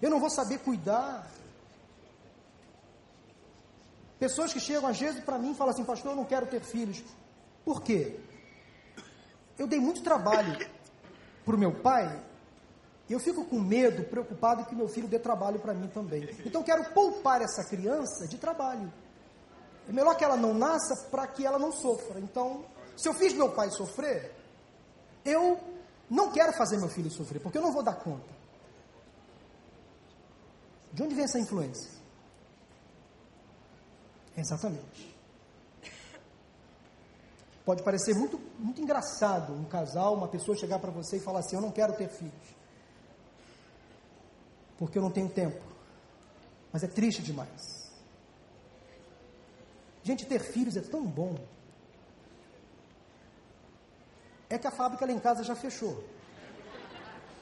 [0.00, 1.28] Eu não vou saber cuidar.
[4.18, 6.60] Pessoas que chegam às vezes para mim e falam assim, pastor, eu não quero ter
[6.60, 7.02] filhos.
[7.64, 8.20] Por quê?
[9.58, 10.58] Eu dei muito trabalho
[11.44, 12.29] para o meu pai
[13.10, 16.30] e eu fico com medo, preocupado que meu filho dê trabalho para mim também.
[16.46, 18.90] Então quero poupar essa criança de trabalho.
[19.88, 22.20] É melhor que ela não nasça para que ela não sofra.
[22.20, 22.64] Então,
[22.96, 24.32] se eu fiz meu pai sofrer,
[25.24, 25.58] eu
[26.08, 28.32] não quero fazer meu filho sofrer, porque eu não vou dar conta.
[30.92, 31.90] De onde vem essa influência?
[34.36, 35.18] Exatamente.
[37.64, 41.56] Pode parecer muito, muito engraçado um casal, uma pessoa chegar para você e falar assim:
[41.56, 42.59] Eu não quero ter filhos,
[44.80, 45.62] porque eu não tenho tempo.
[46.72, 47.92] Mas é triste demais.
[50.02, 51.36] Gente, ter filhos é tão bom.
[54.48, 56.02] É que a fábrica lá em casa já fechou.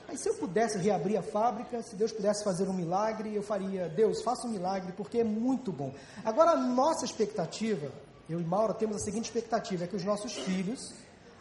[0.08, 3.88] Mas se eu pudesse reabrir a fábrica, se Deus pudesse fazer um milagre, eu faria.
[3.88, 5.94] Deus, faça um milagre, porque é muito bom.
[6.24, 7.92] Agora, a nossa expectativa,
[8.28, 10.92] eu e Maura temos a seguinte expectativa: é que os nossos filhos,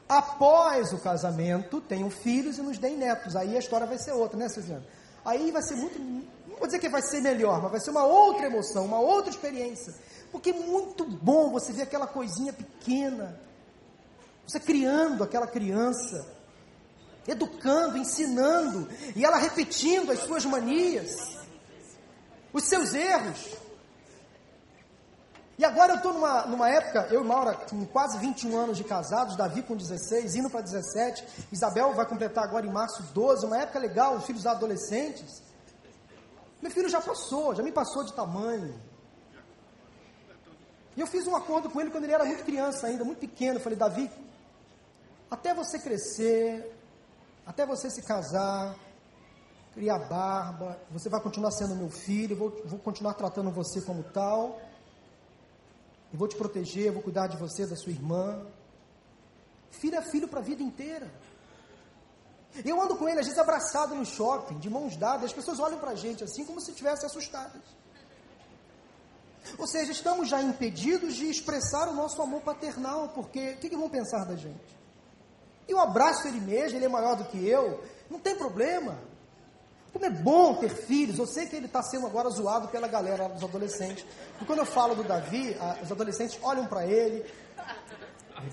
[0.07, 3.35] após o casamento, tenham filhos e nos deem netos.
[3.35, 4.85] Aí a história vai ser outra, né, Suzana?
[5.27, 5.99] Aí vai ser muito.
[5.99, 9.29] Não vou dizer que vai ser melhor, mas vai ser uma outra emoção, uma outra
[9.29, 9.93] experiência.
[10.31, 13.37] Porque é muito bom você ver aquela coisinha pequena,
[14.47, 16.37] você criando aquela criança
[17.27, 21.37] educando, ensinando, e ela repetindo as suas manias,
[22.53, 23.66] os seus erros.
[25.57, 28.83] E agora eu estou numa, numa época, eu e Maura, com quase 21 anos de
[28.83, 33.57] casados, Davi com 16, indo para 17, Isabel vai completar agora em março 12, uma
[33.57, 35.41] época legal, os filhos adolescentes.
[36.61, 38.79] Meu filho já passou, já me passou de tamanho.
[40.95, 43.57] E eu fiz um acordo com ele quando ele era muito criança ainda, muito pequeno.
[43.57, 44.11] Eu falei, Davi,
[45.29, 46.71] até você crescer,
[47.47, 48.75] até você se casar,
[49.73, 54.59] criar barba, você vai continuar sendo meu filho, vou, vou continuar tratando você como tal,
[56.11, 58.45] eu vou te proteger, vou cuidar de você, da sua irmã.
[59.71, 61.11] Filho é filho para a vida inteira.
[62.65, 65.77] Eu ando com ele, às vezes, abraçado no shopping, de mãos dadas, as pessoas olham
[65.77, 67.61] para a gente assim como se estivessem assustadas.
[69.57, 73.77] Ou seja, estamos já impedidos de expressar o nosso amor paternal, porque o que, que
[73.77, 74.77] vão pensar da gente?
[75.67, 78.97] Eu abraço ele mesmo, ele é maior do que eu, não tem problema.
[79.97, 83.27] Como é bom ter filhos, eu sei que ele está sendo agora zoado pela galera
[83.29, 84.05] dos adolescentes.
[84.39, 87.25] E quando eu falo do Davi, a, os adolescentes olham para ele,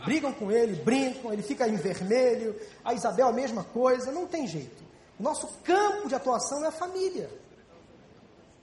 [0.06, 2.58] brigam com ele, brincam, ele fica em vermelho.
[2.82, 4.82] A Isabel a mesma coisa, não tem jeito.
[5.20, 7.30] Nosso campo de atuação é a família.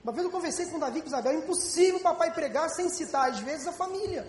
[0.04, 2.68] Uma vez eu conversei com o Davi e com Isabel, é impossível o papai pregar
[2.72, 4.28] sem citar às vezes a família.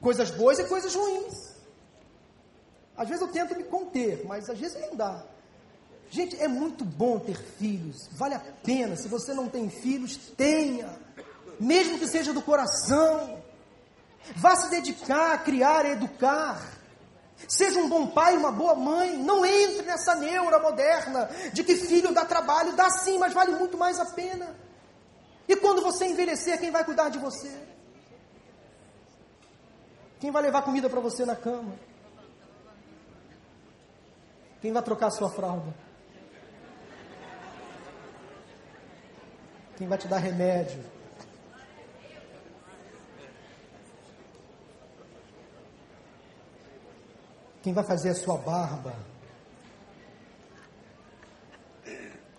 [0.00, 1.54] Coisas boas e coisas ruins.
[2.96, 5.35] Às vezes eu tento me conter, mas às vezes não dá.
[6.10, 8.96] Gente, é muito bom ter filhos, vale a pena.
[8.96, 10.98] Se você não tem filhos, tenha,
[11.58, 13.42] mesmo que seja do coração.
[14.34, 16.76] Vá se dedicar a criar, a educar.
[17.48, 19.16] Seja um bom pai, uma boa mãe.
[19.16, 22.74] Não entre nessa neura moderna de que filho dá trabalho.
[22.74, 24.56] Dá sim, mas vale muito mais a pena.
[25.48, 27.52] E quando você envelhecer, quem vai cuidar de você?
[30.18, 31.74] Quem vai levar comida para você na cama?
[34.60, 35.85] Quem vai trocar sua fralda?
[39.76, 40.82] Quem vai te dar remédio?
[47.62, 48.94] Quem vai fazer a sua barba?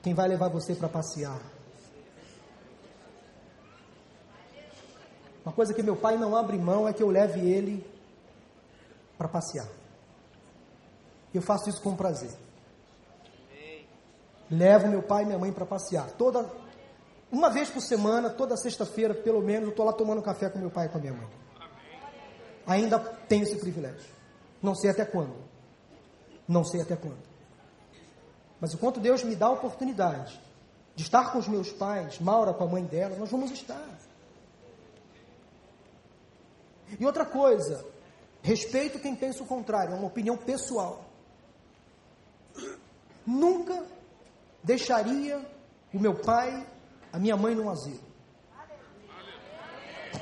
[0.01, 1.39] Quem vai levar você para passear?
[5.43, 7.85] Uma coisa que meu pai não abre mão é que eu leve ele
[9.17, 9.67] para passear.
[11.33, 12.31] Eu faço isso com prazer.
[14.49, 16.09] Levo meu pai e minha mãe para passear.
[16.11, 16.49] Toda,
[17.31, 20.69] uma vez por semana, toda sexta-feira, pelo menos, eu estou lá tomando café com meu
[20.69, 21.27] pai e com a minha mãe.
[22.65, 24.09] Ainda tenho esse privilégio.
[24.61, 25.35] Não sei até quando.
[26.47, 27.21] Não sei até quando.
[28.59, 30.39] Mas enquanto Deus me dá a oportunidade
[30.95, 33.87] de estar com os meus pais, Maura com a mãe dela, nós vamos estar.
[36.99, 37.85] E outra coisa,
[38.41, 41.07] respeito quem pensa o contrário, é uma opinião pessoal
[43.27, 43.83] nunca
[44.63, 45.45] deixaria
[45.93, 46.65] o meu pai,
[47.11, 47.99] a minha mãe num asilo.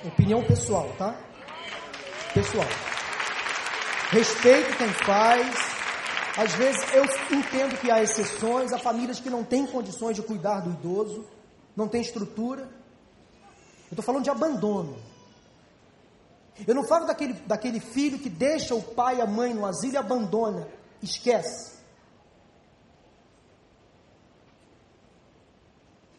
[0.05, 1.15] Opinião pessoal, tá?
[2.33, 2.67] Pessoal.
[4.11, 5.75] Respeito quem faz.
[6.37, 7.03] Às vezes eu
[7.35, 11.25] entendo que há exceções, há famílias que não têm condições de cuidar do idoso,
[11.75, 12.63] não tem estrutura.
[12.63, 14.97] Eu estou falando de abandono.
[16.67, 19.93] Eu não falo daquele, daquele filho que deixa o pai e a mãe no asilo
[19.93, 20.67] e abandona,
[21.01, 21.74] esquece.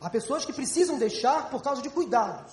[0.06, 2.52] Há pessoas que precisam deixar por causa de cuidados.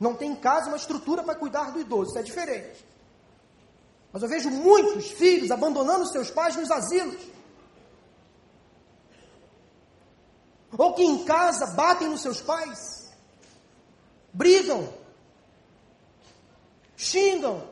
[0.00, 2.82] Não tem em casa uma estrutura para cuidar do idoso, isso é diferente.
[4.10, 7.20] Mas eu vejo muitos filhos abandonando seus pais nos asilos.
[10.78, 13.12] Ou que em casa batem nos seus pais,
[14.32, 14.88] brigam,
[16.96, 17.68] xingam.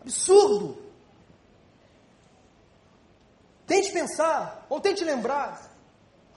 [0.00, 0.82] Absurdo.
[3.68, 5.67] Tente pensar, ou tente lembrar,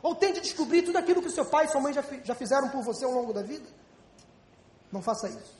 [0.01, 2.83] ou tente descobrir tudo aquilo que seu pai e sua mãe já, já fizeram por
[2.83, 3.67] você ao longo da vida.
[4.91, 5.59] Não faça isso.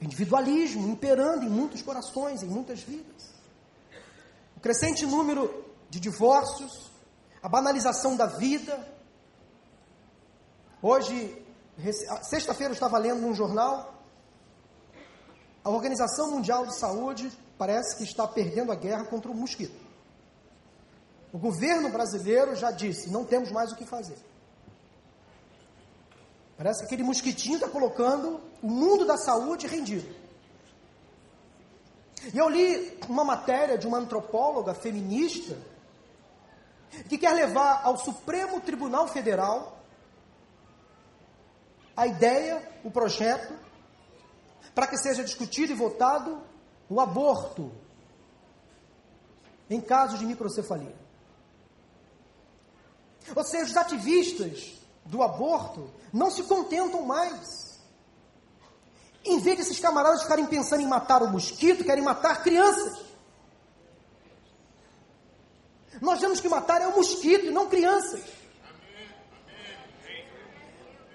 [0.00, 3.30] Individualismo imperando em muitos corações, em muitas vidas.
[4.56, 6.90] O crescente número de divórcios,
[7.42, 8.86] a banalização da vida.
[10.80, 11.44] Hoje,
[12.22, 13.94] sexta-feira, eu estava lendo num jornal.
[15.64, 19.91] A Organização Mundial de Saúde parece que está perdendo a guerra contra o mosquito.
[21.32, 24.18] O governo brasileiro já disse: não temos mais o que fazer.
[26.56, 30.14] Parece que aquele mosquitinho está colocando o mundo da saúde rendido.
[32.32, 35.58] E eu li uma matéria de uma antropóloga feminista
[37.08, 39.78] que quer levar ao Supremo Tribunal Federal
[41.96, 43.52] a ideia, o projeto,
[44.74, 46.40] para que seja discutido e votado
[46.88, 47.72] o aborto
[49.68, 51.01] em casos de microcefalia.
[53.34, 54.72] Ou seja, os ativistas
[55.04, 57.80] do aborto não se contentam mais.
[59.24, 63.00] Em vez desses camaradas ficarem pensando em matar o mosquito, querem matar crianças.
[66.00, 68.20] Nós temos que matar é o mosquito e não crianças.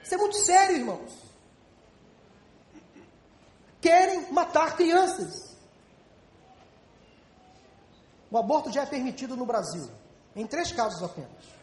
[0.02, 1.12] Isso é muito sério, irmãos.
[3.82, 5.56] Querem matar crianças.
[8.32, 9.90] O aborto já é permitido no Brasil,
[10.36, 11.57] em três casos apenas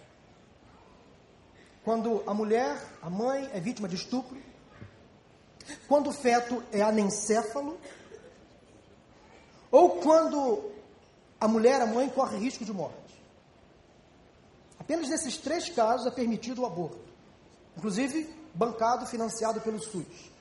[1.85, 4.37] quando a mulher, a mãe, é vítima de estupro,
[5.87, 7.79] quando o feto é anencéfalo,
[9.71, 10.73] ou quando
[11.39, 13.23] a mulher, a mãe, corre risco de morte.
[14.81, 16.99] Apenas nesses três casos é permitido o aborto,
[17.77, 20.33] inclusive bancado, financiado pelo SUS.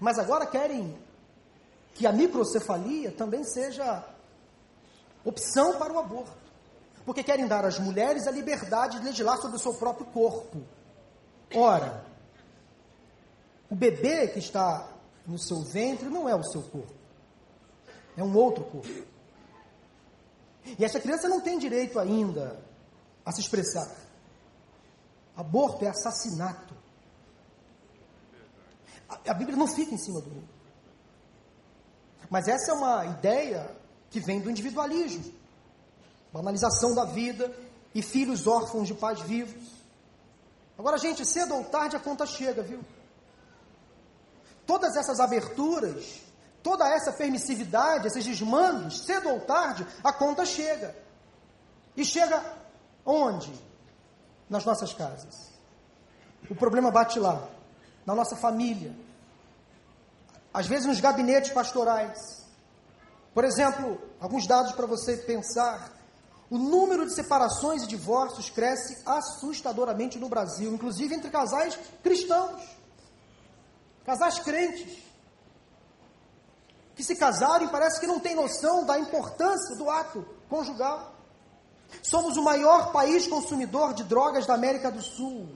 [0.00, 0.96] Mas agora querem
[1.94, 4.04] que a microcefalia também seja
[5.24, 6.47] opção para o aborto
[7.08, 10.62] porque querem dar às mulheres a liberdade de legislar sobre o seu próprio corpo.
[11.54, 12.04] Ora,
[13.70, 14.86] o bebê que está
[15.26, 16.92] no seu ventre não é o seu corpo,
[18.14, 19.06] é um outro corpo.
[20.78, 22.60] E essa criança não tem direito ainda
[23.24, 23.90] a se expressar.
[25.34, 26.74] Aborto é assassinato.
[29.08, 30.48] A, a Bíblia não fica em cima do muro.
[32.28, 33.74] Mas essa é uma ideia
[34.10, 35.37] que vem do individualismo
[36.32, 37.54] banalização da vida
[37.94, 39.78] e filhos órfãos de pais vivos.
[40.78, 42.80] Agora, gente, cedo ou tarde a conta chega, viu?
[44.66, 46.20] Todas essas aberturas,
[46.62, 50.94] toda essa permissividade, esses desmandos, cedo ou tarde a conta chega.
[51.96, 52.42] E chega
[53.04, 53.52] onde?
[54.48, 55.50] Nas nossas casas.
[56.48, 57.48] O problema bate lá,
[58.06, 58.94] na nossa família,
[60.52, 62.46] às vezes nos gabinetes pastorais.
[63.34, 65.97] Por exemplo, alguns dados para você pensar.
[66.50, 72.62] O número de separações e divórcios cresce assustadoramente no Brasil, inclusive entre casais cristãos,
[74.04, 75.02] casais crentes,
[76.94, 81.14] que se casaram e parece que não têm noção da importância do ato conjugal.
[82.02, 85.48] Somos o maior país consumidor de drogas da América do Sul.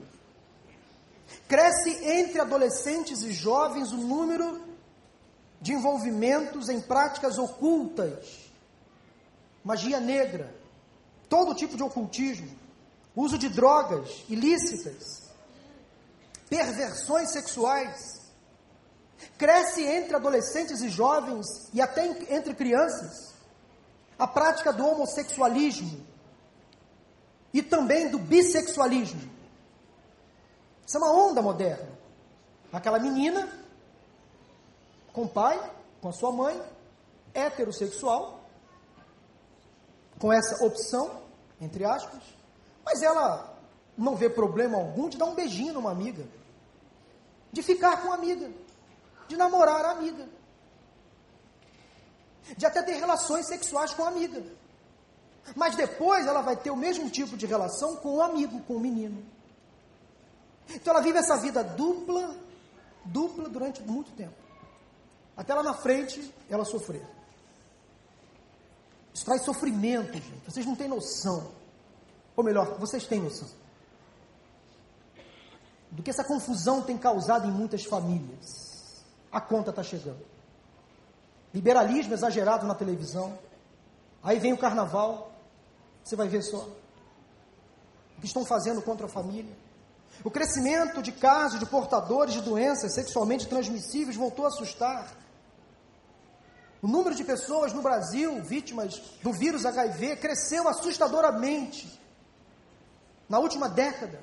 [1.47, 4.63] Cresce entre adolescentes e jovens o número
[5.59, 8.51] de envolvimentos em práticas ocultas,
[9.63, 10.62] magia negra,
[11.29, 12.49] todo tipo de ocultismo,
[13.15, 15.23] uso de drogas ilícitas,
[16.49, 18.21] perversões sexuais.
[19.37, 22.05] Cresce entre adolescentes e jovens e até
[22.35, 23.33] entre crianças
[24.17, 26.05] a prática do homossexualismo
[27.53, 29.31] e também do bissexualismo.
[30.85, 31.89] Isso é uma onda moderna.
[32.71, 33.47] Aquela menina
[35.11, 35.59] com pai,
[36.01, 36.59] com a sua mãe,
[37.33, 38.32] heterossexual,
[40.23, 41.21] com essa opção,
[41.59, 42.21] entre aspas,
[42.85, 43.59] mas ela
[43.97, 46.25] não vê problema algum de dar um beijinho numa amiga.
[47.51, 48.49] de ficar com a amiga,
[49.27, 50.27] de namorar a amiga,
[52.57, 54.41] de até ter relações sexuais com a amiga.
[55.57, 58.79] Mas depois ela vai ter o mesmo tipo de relação com o amigo, com o
[58.79, 59.23] menino.
[60.69, 62.33] Então ela vive essa vida dupla,
[63.03, 64.41] dupla durante muito tempo.
[65.35, 67.05] Até lá na frente ela sofrer.
[69.13, 70.41] Isso traz sofrimento, gente.
[70.45, 71.51] Vocês não têm noção.
[72.35, 73.47] Ou melhor, vocês têm noção.
[75.91, 79.03] Do que essa confusão tem causado em muitas famílias.
[79.31, 80.25] A conta está chegando.
[81.53, 83.37] Liberalismo exagerado na televisão.
[84.23, 85.31] Aí vem o carnaval.
[86.03, 86.67] Você vai ver só.
[88.17, 89.55] O que estão fazendo contra a família.
[90.23, 95.22] O crescimento de casos de portadores de doenças sexualmente transmissíveis voltou a assustar.
[96.83, 101.97] O número de pessoas no Brasil vítimas do vírus HIV cresceu assustadoramente
[103.29, 104.21] na última década.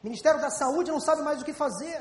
[0.00, 2.00] O Ministério da Saúde não sabe mais o que fazer.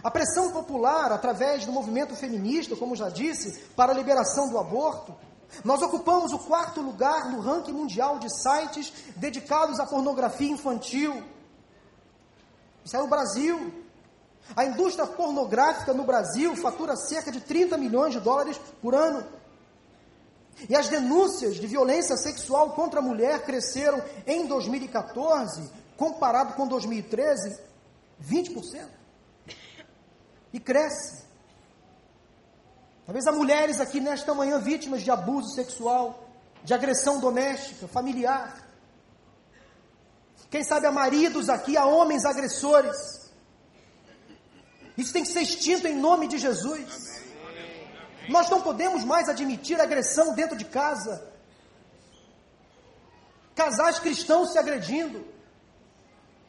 [0.00, 5.12] A pressão popular, através do movimento feminista, como já disse, para a liberação do aborto,
[5.64, 11.20] nós ocupamos o quarto lugar no ranking mundial de sites dedicados à pornografia infantil.
[12.84, 13.85] Isso é o Brasil.
[14.54, 19.26] A indústria pornográfica no Brasil fatura cerca de 30 milhões de dólares por ano.
[20.68, 27.60] E as denúncias de violência sexual contra a mulher cresceram em 2014, comparado com 2013,
[28.22, 28.88] 20%.
[30.52, 31.24] E cresce.
[33.04, 36.26] Talvez há mulheres aqui nesta manhã vítimas de abuso sexual,
[36.64, 38.66] de agressão doméstica, familiar.
[40.50, 43.25] Quem sabe há maridos aqui, há homens agressores.
[44.96, 47.22] Isso tem que ser extinto em nome de Jesus.
[48.28, 51.22] Nós não podemos mais admitir agressão dentro de casa.
[53.54, 55.24] Casais cristãos se agredindo.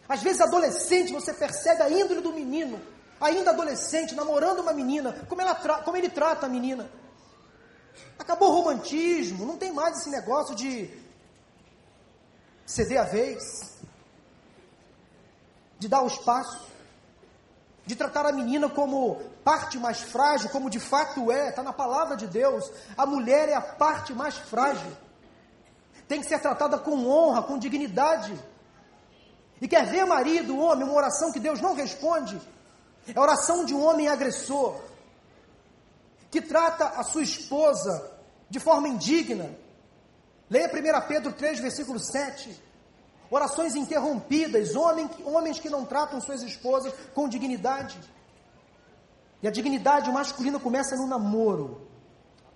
[0.07, 2.81] Às vezes, adolescente, você percebe a índole do menino,
[3.19, 6.89] ainda adolescente, namorando uma menina, como, ela como ele trata a menina.
[8.17, 10.89] Acabou o romantismo, não tem mais esse negócio de
[12.65, 13.77] ceder a vez,
[15.77, 16.67] de dar o espaço
[17.87, 19.15] de tratar a menina como
[19.45, 22.69] parte mais frágil, como de fato é, está na palavra de Deus.
[22.97, 24.91] A mulher é a parte mais frágil.
[26.05, 28.37] Tem que ser tratada com honra, com dignidade.
[29.61, 32.41] E quer ver, marido, homem, uma oração que Deus não responde?
[33.07, 34.75] É a oração de um homem agressor,
[36.29, 38.11] que trata a sua esposa
[38.49, 39.49] de forma indigna.
[40.49, 42.66] Leia 1 Pedro 3, versículo 7
[43.29, 47.99] orações interrompidas, homens, homens que não tratam suas esposas com dignidade.
[49.41, 51.87] E a dignidade masculina começa no namoro.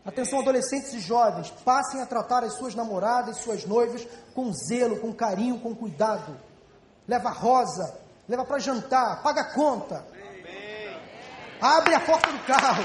[0.03, 5.13] Atenção, adolescentes e jovens, passem a tratar as suas namoradas, suas noivas com zelo, com
[5.13, 6.39] carinho, com cuidado.
[7.07, 10.03] Leva rosa, leva para jantar, paga a conta.
[11.61, 12.83] Abre a porta do carro.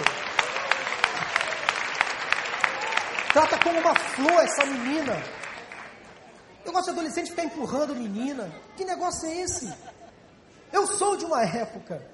[3.32, 5.14] Trata como uma flor essa menina.
[6.72, 8.52] Gosto de adolescente ficar empurrando menina.
[8.76, 9.72] Que negócio é esse?
[10.72, 12.06] Eu sou de uma época,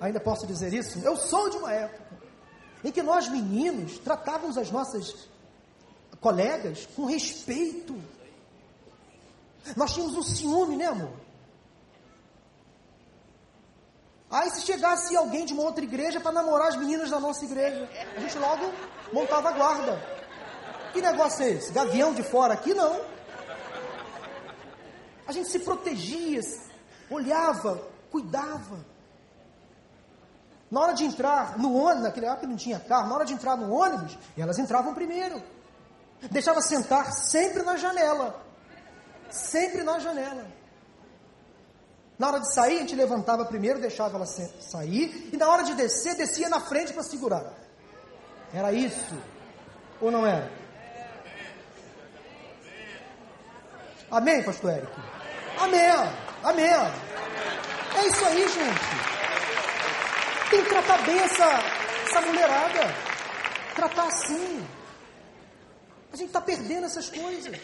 [0.00, 0.98] ainda posso dizer isso?
[1.00, 2.02] Eu sou de uma época
[2.84, 5.28] em que nós meninos tratávamos as nossas
[6.20, 7.94] colegas com respeito.
[9.76, 11.12] Nós tínhamos um ciúme, né, amor?
[14.30, 17.88] Aí se chegasse alguém de uma outra igreja para namorar as meninas da nossa igreja,
[18.16, 18.72] a gente logo
[19.12, 20.21] montava a guarda.
[20.92, 21.72] Que negócio é esse?
[21.72, 23.00] Gavião de fora aqui não.
[25.26, 26.40] A gente se protegia,
[27.08, 27.80] olhava,
[28.10, 28.78] cuidava.
[30.70, 33.56] Na hora de entrar no ônibus, naquela época não tinha carro, na hora de entrar
[33.56, 35.42] no ônibus, elas entravam primeiro.
[36.30, 38.42] Deixava sentar sempre na janela.
[39.30, 40.46] Sempre na janela.
[42.18, 45.74] Na hora de sair, a gente levantava primeiro, deixava ela sair, e na hora de
[45.74, 47.52] descer, descia na frente para segurar.
[48.52, 49.16] Era isso.
[50.00, 50.61] Ou não era?
[54.12, 54.92] Amém, pastor Eric?
[55.58, 55.88] Amém,
[56.44, 56.66] amém.
[56.66, 60.50] É isso aí, gente.
[60.50, 62.94] Tem que tratar bem essa, essa mulherada.
[63.74, 64.66] Tratar assim.
[66.12, 67.58] A gente está perdendo essas coisas.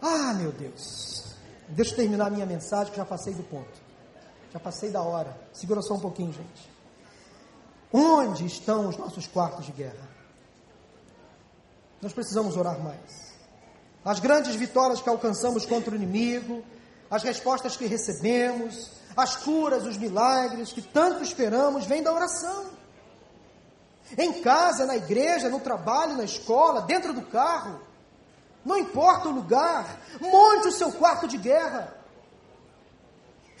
[0.00, 1.34] Ah, meu Deus.
[1.70, 3.76] Deixa eu terminar a minha mensagem, que já passei do ponto.
[4.52, 5.36] Já passei da hora.
[5.52, 6.70] Segura só um pouquinho, gente.
[7.92, 10.08] Onde estão os nossos quartos de guerra?
[12.00, 13.27] Nós precisamos orar mais
[14.04, 16.64] as grandes vitórias que alcançamos contra o inimigo,
[17.10, 22.66] as respostas que recebemos, as curas, os milagres que tanto esperamos, vêm da oração.
[24.16, 27.80] Em casa, na igreja, no trabalho, na escola, dentro do carro,
[28.64, 31.94] não importa o lugar, monte o seu quarto de guerra.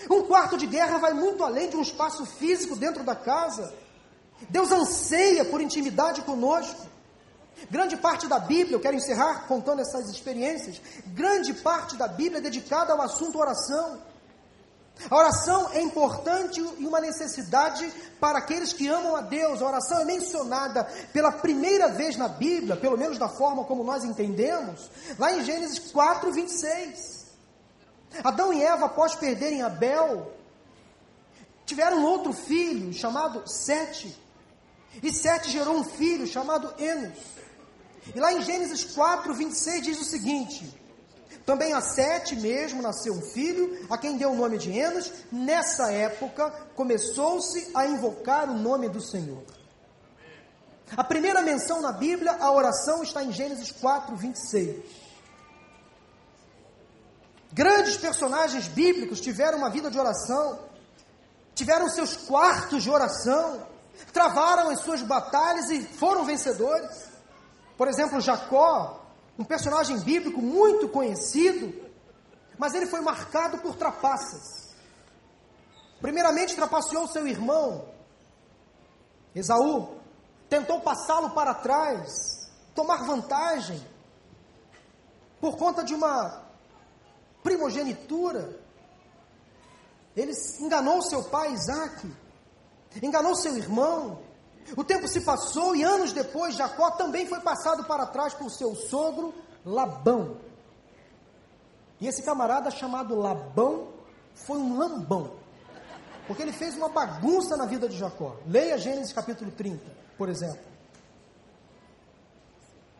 [0.08, 3.74] Um quarto de guerra vai muito além de um espaço físico dentro da casa.
[4.48, 6.86] Deus anseia por intimidade conosco.
[7.70, 10.80] Grande parte da Bíblia, eu quero encerrar contando essas experiências.
[11.08, 14.00] Grande parte da Bíblia é dedicada ao assunto oração.
[15.08, 17.88] A oração é importante e uma necessidade
[18.18, 19.62] para aqueles que amam a Deus.
[19.62, 24.02] A oração é mencionada pela primeira vez na Bíblia, pelo menos da forma como nós
[24.02, 27.26] entendemos, lá em Gênesis 4, 26.
[28.24, 30.32] Adão e Eva, após perderem Abel,
[31.64, 34.18] tiveram outro filho chamado Sete.
[35.00, 37.18] E Sete gerou um filho chamado Enos.
[38.14, 40.78] E lá em Gênesis 4, 26 diz o seguinte:
[41.44, 45.12] Também a Sete mesmo nasceu um filho, a quem deu o nome de Enos.
[45.30, 49.42] Nessa época começou-se a invocar o nome do Senhor.
[50.96, 54.76] A primeira menção na Bíblia, a oração está em Gênesis 4, 26.
[57.52, 60.58] Grandes personagens bíblicos tiveram uma vida de oração,
[61.54, 63.66] tiveram seus quartos de oração,
[64.12, 67.07] travaram as suas batalhas e foram vencedores.
[67.78, 69.06] Por exemplo, Jacó,
[69.38, 71.72] um personagem bíblico muito conhecido,
[72.58, 74.74] mas ele foi marcado por trapaças.
[76.00, 77.88] Primeiramente, trapaceou seu irmão,
[79.32, 79.96] Esaú,
[80.48, 83.80] tentou passá-lo para trás, tomar vantagem,
[85.40, 86.42] por conta de uma
[87.44, 88.58] primogenitura.
[90.16, 92.12] Ele enganou seu pai Isaac,
[93.00, 94.26] enganou seu irmão.
[94.76, 98.74] O tempo se passou e anos depois Jacó também foi passado para trás por seu
[98.74, 100.36] sogro Labão.
[102.00, 103.88] E esse camarada chamado Labão
[104.34, 105.32] foi um lambão,
[106.26, 108.36] porque ele fez uma bagunça na vida de Jacó.
[108.46, 109.84] Leia Gênesis capítulo 30,
[110.16, 110.68] por exemplo.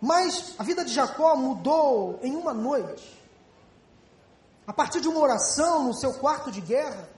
[0.00, 3.18] Mas a vida de Jacó mudou em uma noite
[4.66, 7.08] a partir de uma oração no seu quarto de guerra.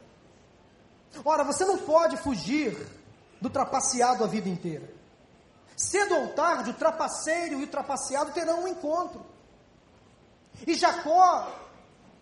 [1.24, 2.76] Ora, você não pode fugir
[3.40, 4.88] do trapaceado a vida inteira.
[5.76, 9.24] Cedo ou tarde, o trapaceiro e o trapaceado terão um encontro.
[10.66, 11.50] E Jacó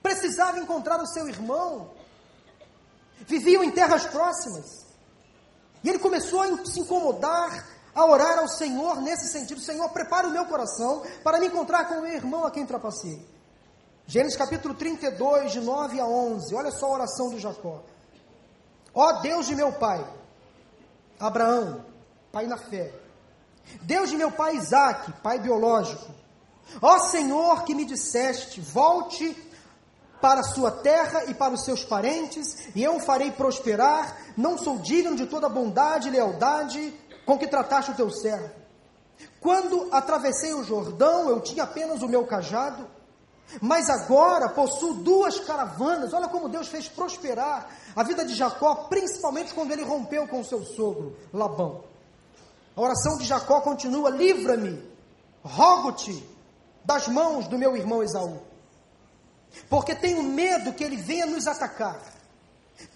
[0.02, 1.90] precisava encontrar o seu irmão.
[3.26, 4.86] Viviam em terras próximas.
[5.82, 10.30] E ele começou a se incomodar, a orar ao Senhor nesse sentido: Senhor, prepara o
[10.30, 13.26] meu coração para me encontrar com o meu irmão a quem trapacei.
[14.06, 16.54] Gênesis capítulo 32, de 9 a 11.
[16.54, 17.82] Olha só a oração de Jacó.
[18.94, 20.04] Ó Deus de meu pai,
[21.18, 21.84] Abraão,
[22.30, 22.92] pai na fé.
[23.82, 26.12] Deus de meu pai Isaac, pai biológico.
[26.80, 29.36] Ó Senhor que me disseste, volte
[30.20, 34.16] para a sua terra e para os seus parentes, e eu o farei prosperar.
[34.36, 36.94] Não sou digno de toda bondade e lealdade
[37.24, 38.50] com que trataste o teu servo.
[39.40, 42.86] Quando atravessei o Jordão, eu tinha apenas o meu cajado
[43.60, 46.12] mas agora possuo duas caravanas.
[46.12, 50.64] Olha como Deus fez prosperar a vida de Jacó, principalmente quando ele rompeu com seu
[50.64, 51.84] sogro, Labão.
[52.76, 54.82] A oração de Jacó continua: livra-me,
[55.42, 56.24] rogo-te
[56.84, 58.38] das mãos do meu irmão Esaú,
[59.68, 62.00] porque tenho medo que ele venha nos atacar,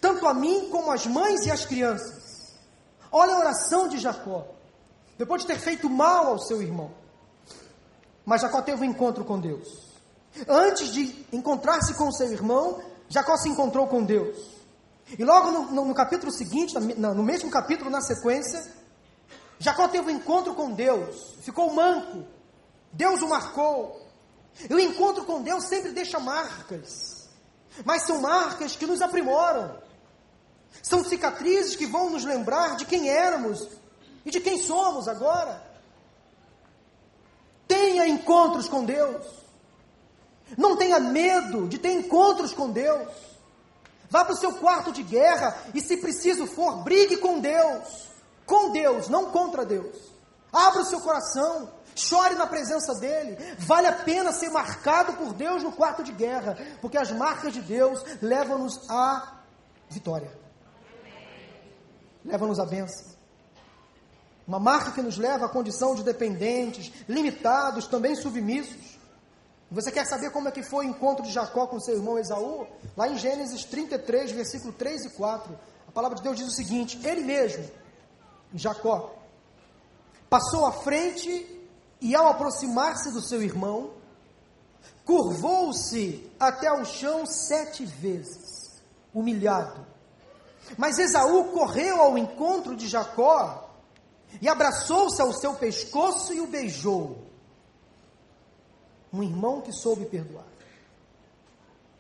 [0.01, 2.55] tanto a mim como as mães e as crianças.
[3.11, 4.47] Olha a oração de Jacó,
[5.19, 6.91] depois de ter feito mal ao seu irmão.
[8.25, 9.92] Mas Jacó teve um encontro com Deus.
[10.49, 14.39] Antes de encontrar-se com seu irmão, Jacó se encontrou com Deus.
[15.19, 18.65] E logo no, no, no capítulo seguinte, no, no mesmo capítulo, na sequência,
[19.59, 22.25] Jacó teve um encontro com Deus, ficou manco.
[22.93, 24.01] Deus o marcou.
[24.69, 27.29] E o encontro com Deus sempre deixa marcas,
[27.85, 29.79] mas são marcas que nos aprimoram.
[30.83, 33.69] São cicatrizes que vão nos lembrar de quem éramos
[34.25, 35.63] e de quem somos agora.
[37.69, 39.42] Tenha encontros com Deus.
[40.57, 43.09] Não tenha medo de ter encontros com Deus.
[44.11, 48.09] Vá para o seu quarto de guerra e, se preciso for, brigue com Deus.
[48.45, 49.97] Com Deus, não contra Deus.
[50.53, 53.39] Abra o seu coração, chore na presença dEle.
[53.59, 57.63] Vale a pena ser marcado por Deus no quarto de guerra, porque as marcas de
[57.63, 59.39] Deus levam-nos à
[59.89, 60.31] vitória,
[62.25, 63.13] levam-nos à bênção.
[64.47, 68.92] Uma marca que nos leva à condição de dependentes, limitados, também submissos.
[69.73, 72.67] Você quer saber como é que foi o encontro de Jacó com seu irmão Esaú?
[72.95, 75.59] Lá em Gênesis 33, versículo 3 e 4,
[75.89, 77.65] a palavra de Deus diz o seguinte: Ele mesmo,
[78.53, 79.15] Jacó,
[80.29, 81.59] passou à frente
[82.03, 83.93] e ao aproximar-se do seu irmão,
[85.07, 88.83] curvou-se até ao chão sete vezes,
[89.15, 89.87] humilhado.
[90.77, 93.71] Mas Esaú correu ao encontro de Jacó
[94.39, 97.22] e abraçou-se ao seu pescoço e o beijou
[99.13, 100.47] um irmão que soube perdoar.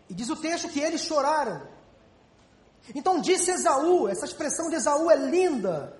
[0.08, 1.66] E diz o texto que eles choraram.
[2.94, 5.96] Então disse Esaú, essa expressão de Esaú é linda.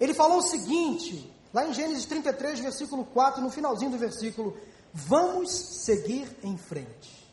[0.00, 4.56] Ele falou o seguinte, lá em Gênesis 33, versículo 4, no finalzinho do versículo:
[4.92, 5.50] Vamos
[5.84, 7.28] seguir em frente.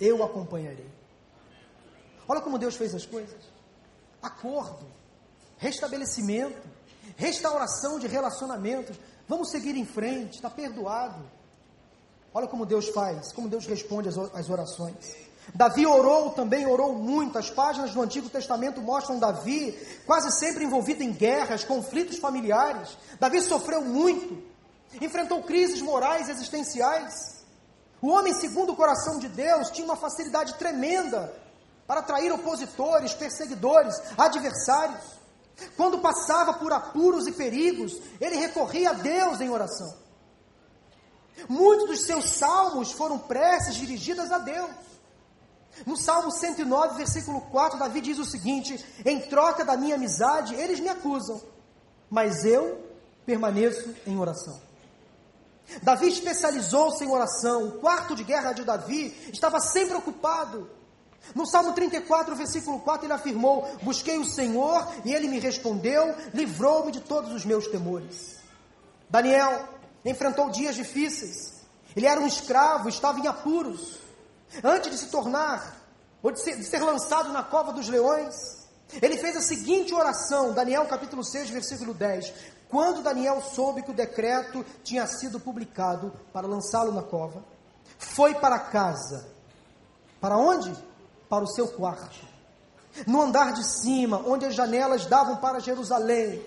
[0.00, 0.90] Eu acompanharei.
[2.28, 3.40] Olha como Deus fez as coisas:
[4.20, 4.86] acordo,
[5.58, 6.68] restabelecimento,
[7.16, 8.98] restauração de relacionamentos.
[9.28, 11.35] Vamos seguir em frente, está perdoado.
[12.36, 14.94] Olha como Deus faz, como Deus responde às orações.
[15.54, 17.38] Davi orou também, orou muito.
[17.38, 19.72] As páginas do Antigo Testamento mostram Davi
[20.04, 22.94] quase sempre envolvido em guerras, conflitos familiares.
[23.18, 24.36] Davi sofreu muito,
[25.00, 27.42] enfrentou crises morais existenciais.
[28.02, 31.32] O homem, segundo o coração de Deus, tinha uma facilidade tremenda
[31.86, 35.00] para atrair opositores, perseguidores, adversários.
[35.74, 40.04] Quando passava por apuros e perigos, ele recorria a Deus em oração.
[41.48, 44.70] Muitos dos seus salmos foram preces dirigidas a Deus.
[45.84, 50.80] No Salmo 109, versículo 4, Davi diz o seguinte: Em troca da minha amizade, eles
[50.80, 51.40] me acusam,
[52.08, 52.80] mas eu
[53.26, 54.58] permaneço em oração.
[55.82, 57.68] Davi especializou-se em oração.
[57.68, 60.70] O quarto de guerra de Davi estava sempre ocupado.
[61.34, 66.92] No Salmo 34, versículo 4, ele afirmou: Busquei o Senhor e ele me respondeu, livrou-me
[66.92, 68.36] de todos os meus temores.
[69.10, 69.68] Daniel
[70.10, 71.54] enfrentou dias difíceis.
[71.94, 73.98] Ele era um escravo, estava em apuros.
[74.62, 75.76] Antes de se tornar,
[76.22, 78.34] ou de ser, de ser lançado na cova dos leões,
[79.00, 82.32] ele fez a seguinte oração, Daniel capítulo 6, versículo 10.
[82.68, 87.44] Quando Daniel soube que o decreto tinha sido publicado para lançá-lo na cova,
[87.98, 89.26] foi para casa.
[90.20, 90.74] Para onde?
[91.28, 92.16] Para o seu quarto.
[93.06, 96.44] No andar de cima, onde as janelas davam para Jerusalém.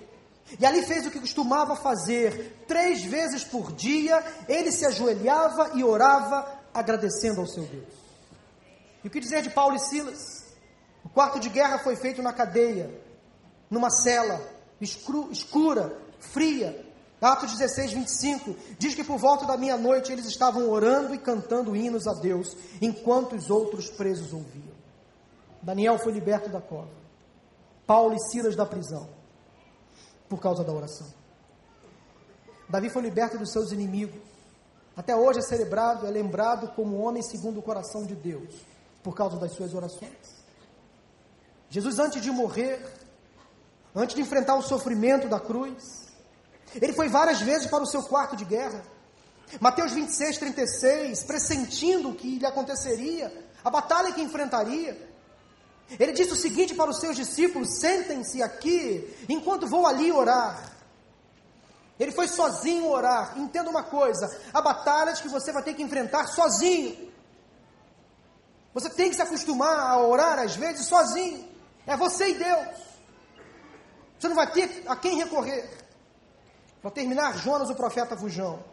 [0.58, 2.64] E ali fez o que costumava fazer.
[2.68, 7.94] Três vezes por dia, ele se ajoelhava e orava agradecendo ao seu Deus.
[9.04, 10.46] E o que dizer de Paulo e Silas?
[11.04, 12.90] O quarto de guerra foi feito na cadeia,
[13.70, 14.42] numa cela
[14.82, 16.88] escuro, escura, fria.
[17.22, 22.08] Atos 16, 25, diz que por volta da meia-noite eles estavam orando e cantando hinos
[22.08, 24.80] a Deus, enquanto os outros presos ouviam.
[25.62, 26.88] Daniel foi liberto da cova.
[27.86, 29.10] Paulo e Silas da prisão,
[30.30, 31.08] por causa da oração.
[32.70, 34.22] Davi foi liberto dos seus inimigos.
[34.96, 38.54] Até hoje é celebrado, é lembrado como homem segundo o coração de Deus,
[39.02, 40.40] por causa das suas orações.
[41.70, 42.86] Jesus, antes de morrer,
[43.96, 46.10] antes de enfrentar o sofrimento da cruz,
[46.76, 48.84] ele foi várias vezes para o seu quarto de guerra.
[49.60, 53.32] Mateus 26, 36, pressentindo o que lhe aconteceria,
[53.64, 55.10] a batalha que enfrentaria.
[55.98, 60.70] Ele disse o seguinte para os seus discípulos: sentem-se aqui, enquanto vou ali orar.
[62.00, 63.38] Ele foi sozinho orar.
[63.38, 67.10] Entenda uma coisa: há batalhas que você vai ter que enfrentar sozinho.
[68.74, 71.48] Você tem que se acostumar a orar, às vezes, sozinho.
[71.88, 72.78] É você e Deus.
[74.18, 75.70] Você não vai ter a quem recorrer.
[76.82, 78.64] Para terminar, Jonas, o profeta Fujão,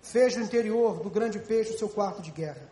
[0.00, 2.70] fez do interior do grande peixe o seu quarto de guerra.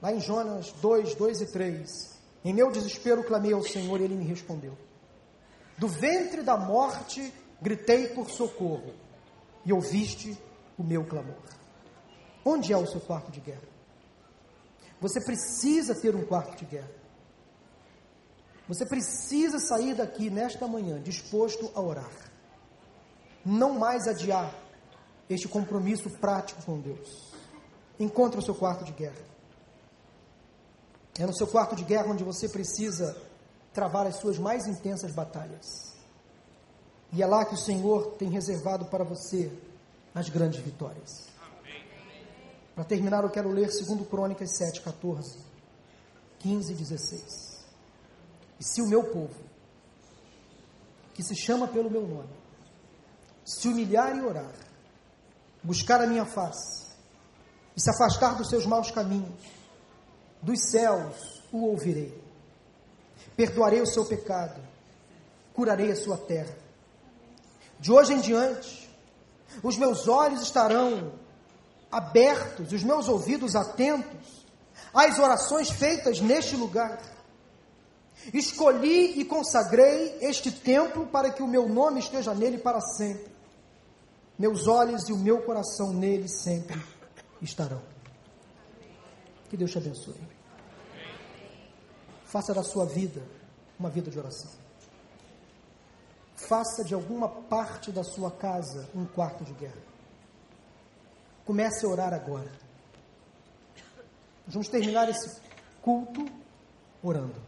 [0.00, 2.17] Lá em Jonas 2, 2 e 3.
[2.44, 4.76] Em meu desespero clamei ao Senhor e ele me respondeu.
[5.76, 8.94] Do ventre da morte Gritei por socorro
[9.64, 10.40] e ouviste
[10.78, 11.42] o meu clamor.
[12.44, 13.68] Onde é o seu quarto de guerra?
[15.00, 16.90] Você precisa ter um quarto de guerra.
[18.68, 22.12] Você precisa sair daqui nesta manhã disposto a orar.
[23.44, 24.54] Não mais adiar
[25.28, 27.32] este compromisso prático com Deus.
[27.98, 29.27] Encontre o seu quarto de guerra.
[31.18, 33.20] É no seu quarto de guerra onde você precisa
[33.72, 35.94] travar as suas mais intensas batalhas.
[37.12, 39.52] E é lá que o Senhor tem reservado para você
[40.14, 41.26] as grandes vitórias.
[42.74, 45.38] Para terminar, eu quero ler 2 Crônicas 7, 14,
[46.38, 47.66] 15 e 16.
[48.60, 49.34] E se o meu povo,
[51.14, 52.30] que se chama pelo meu nome,
[53.44, 54.54] se humilhar e orar,
[55.62, 56.86] buscar a minha face,
[57.76, 59.57] e se afastar dos seus maus caminhos,
[60.42, 62.16] dos céus o ouvirei,
[63.36, 64.60] perdoarei o seu pecado,
[65.54, 66.68] curarei a sua terra
[67.80, 68.88] de hoje em diante,
[69.62, 71.12] os meus olhos estarão
[71.90, 74.46] abertos, os meus ouvidos atentos
[74.92, 77.00] às orações feitas neste lugar.
[78.34, 83.30] Escolhi e consagrei este templo para que o meu nome esteja nele para sempre.
[84.36, 86.80] Meus olhos e o meu coração nele sempre
[87.40, 87.80] estarão.
[89.48, 90.20] Que Deus te abençoe.
[92.24, 93.22] Faça da sua vida
[93.78, 94.50] uma vida de oração.
[96.36, 99.82] Faça de alguma parte da sua casa um quarto de guerra.
[101.44, 102.50] Comece a orar agora.
[104.46, 105.40] Vamos terminar esse
[105.80, 106.26] culto
[107.02, 107.40] orando.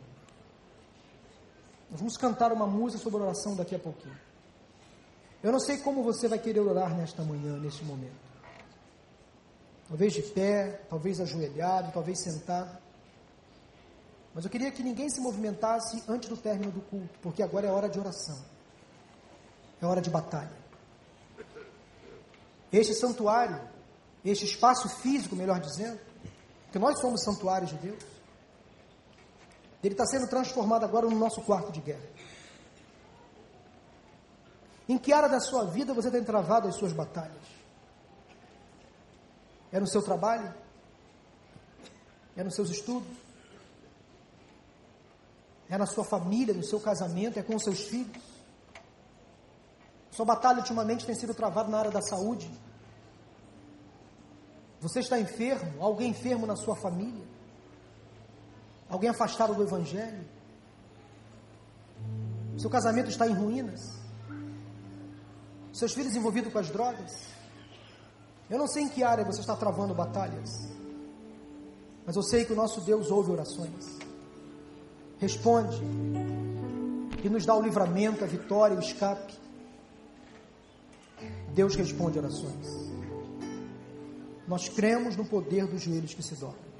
[1.91, 4.19] Nós vamos cantar uma música sobre oração daqui a pouquinho.
[5.43, 8.30] Eu não sei como você vai querer orar nesta manhã, neste momento.
[9.91, 12.79] Talvez de pé, talvez ajoelhado, talvez sentado.
[14.33, 17.73] Mas eu queria que ninguém se movimentasse antes do término do culto, porque agora é
[17.73, 18.41] hora de oração.
[19.83, 20.53] É hora de batalha.
[22.73, 23.61] Este santuário,
[24.25, 25.99] este espaço físico, melhor dizendo,
[26.71, 28.05] que nós somos santuários de Deus,
[29.83, 32.09] ele está sendo transformado agora no nosso quarto de guerra.
[34.89, 37.60] Em que área da sua vida você tem travado as suas batalhas?
[39.73, 40.53] É no seu trabalho?
[42.37, 43.17] É nos seus estudos?
[45.69, 47.39] É na sua família, no seu casamento?
[47.39, 48.23] É com os seus filhos?
[50.11, 52.51] Sua batalha ultimamente tem sido travada na área da saúde?
[54.81, 55.83] Você está enfermo?
[55.83, 57.25] Alguém enfermo na sua família?
[58.89, 60.27] Alguém afastado do Evangelho?
[62.59, 63.81] Seu casamento está em ruínas?
[65.73, 67.40] Seus filhos envolvidos com as drogas?
[68.51, 70.69] Eu não sei em que área você está travando batalhas,
[72.05, 73.97] mas eu sei que o nosso Deus ouve orações,
[75.19, 75.81] responde
[77.23, 79.39] e nos dá o livramento, a vitória, o escape.
[81.55, 82.67] Deus responde orações.
[84.49, 86.71] Nós cremos no poder dos joelhos que se dobram.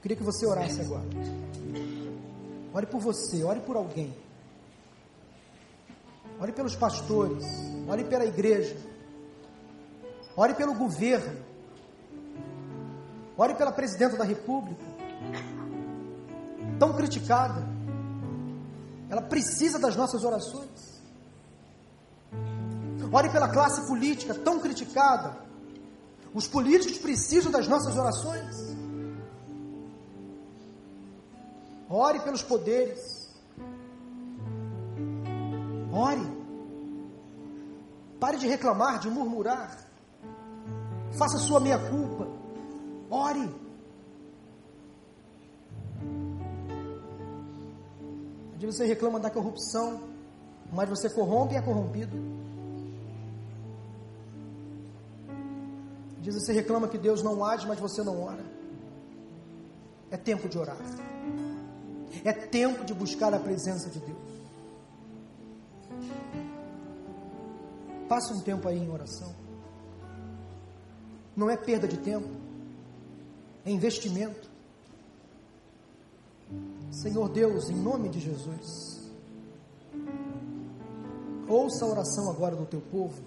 [0.00, 1.04] Queria que você orasse agora.
[2.72, 4.14] Ore por você, ore por alguém.
[6.40, 7.44] Ore pelos pastores,
[7.86, 8.91] ore pela igreja.
[10.36, 11.44] Ore pelo governo.
[13.36, 14.84] Ore pela presidenta da República.
[16.78, 17.62] Tão criticada.
[19.10, 21.02] Ela precisa das nossas orações.
[23.12, 25.36] Ore pela classe política, tão criticada.
[26.32, 28.56] Os políticos precisam das nossas orações.
[31.90, 33.30] Ore pelos poderes.
[35.92, 36.42] Ore.
[38.18, 39.91] Pare de reclamar, de murmurar.
[41.12, 42.26] Faça sua meia-culpa.
[43.10, 43.54] Ore.
[48.56, 50.02] De você reclama da corrupção,
[50.72, 52.16] mas você corrompe e é corrompido.
[56.20, 58.44] Diz você reclama que Deus não age, mas você não ora.
[60.10, 60.78] É tempo de orar.
[62.24, 64.18] É tempo de buscar a presença de Deus.
[68.08, 69.41] Passe um tempo aí em oração.
[71.36, 72.28] Não é perda de tempo,
[73.64, 74.50] é investimento.
[76.90, 79.10] Senhor Deus, em nome de Jesus,
[81.48, 83.22] ouça a oração agora do teu povo,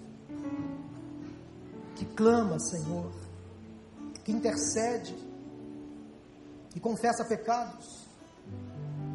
[1.96, 3.10] que clama, Senhor,
[4.24, 5.16] que intercede,
[6.70, 8.06] que confessa pecados,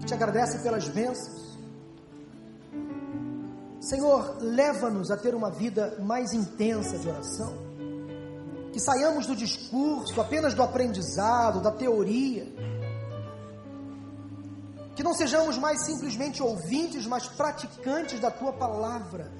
[0.05, 1.57] te agradece pelas bênçãos.
[3.79, 7.70] Senhor, leva-nos a ter uma vida mais intensa de oração.
[8.71, 12.45] Que saiamos do discurso, apenas do aprendizado, da teoria.
[14.95, 19.31] Que não sejamos mais simplesmente ouvintes, mas praticantes da tua palavra.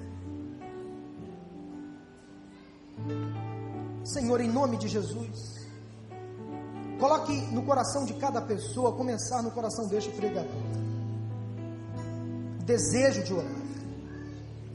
[4.04, 5.62] Senhor, em nome de Jesus,
[7.02, 10.52] Coloque no coração de cada pessoa, começar no coração deste pregador.
[12.64, 13.62] Desejo de orar.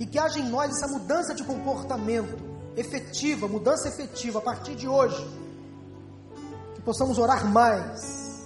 [0.01, 2.37] E que haja em nós essa mudança de comportamento
[2.77, 5.25] efetiva, mudança efetiva a partir de hoje.
[6.75, 8.45] Que possamos orar mais.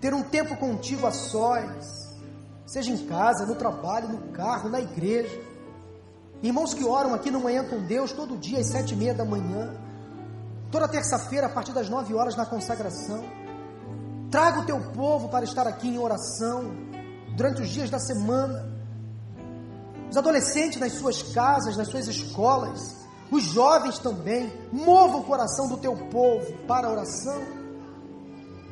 [0.00, 2.14] Ter um tempo contigo a sós.
[2.66, 5.40] Seja em casa, no trabalho, no carro, na igreja.
[6.42, 9.24] Irmãos que oram aqui no Manhã com Deus todo dia às sete e meia da
[9.24, 9.86] manhã
[10.70, 13.24] toda terça-feira, a partir das nove horas, na consagração.
[14.30, 16.70] Traga o teu povo para estar aqui em oração,
[17.36, 18.74] durante os dias da semana.
[20.10, 25.76] Os adolescentes nas suas casas, nas suas escolas, os jovens também, mova o coração do
[25.76, 27.42] teu povo para a oração.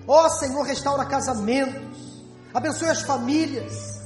[0.07, 4.01] Ó Senhor, restaura casamentos, abençoe as famílias,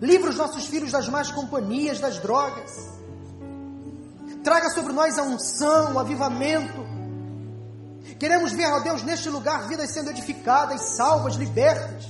[0.00, 2.88] livra os nossos filhos das más companhias, das drogas.
[4.42, 6.88] Traga sobre nós a unção, o avivamento,
[8.18, 12.08] Queremos ver, ó Deus, neste lugar vidas sendo edificadas, salvas, libertas.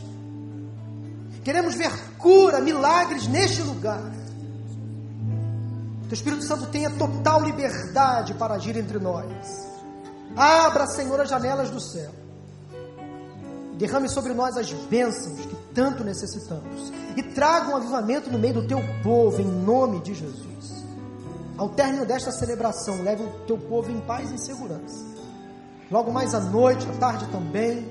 [1.45, 4.01] Queremos ver cura, milagres neste lugar.
[6.09, 9.69] Que o Espírito Santo tenha total liberdade para agir entre nós.
[10.37, 12.11] Abra, Senhor, as janelas do céu.
[13.75, 16.93] Derrame sobre nós as bênçãos que tanto necessitamos.
[17.17, 20.85] E traga um avivamento no meio do teu povo, em nome de Jesus.
[21.57, 25.19] Ao término desta celebração, leve o teu povo em paz e segurança
[25.91, 27.89] Logo mais à noite, à tarde também,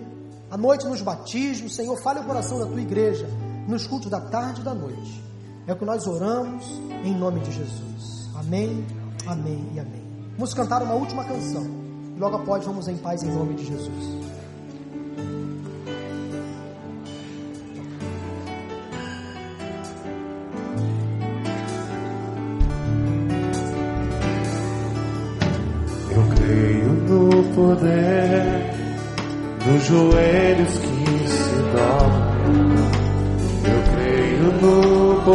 [0.51, 3.27] à noite nos batismos, Senhor, fale o coração da tua igreja,
[3.67, 5.26] nos cultos da tarde e da noite.
[5.67, 6.65] É o que nós oramos
[7.03, 8.29] em nome de Jesus.
[8.35, 8.85] Amém,
[9.27, 10.03] amém e amém.
[10.37, 11.65] Vamos cantar uma última canção.
[12.17, 14.17] Logo após, vamos em paz em nome de Jesus.
[27.57, 28.73] poder
[29.65, 30.96] dos joelhos que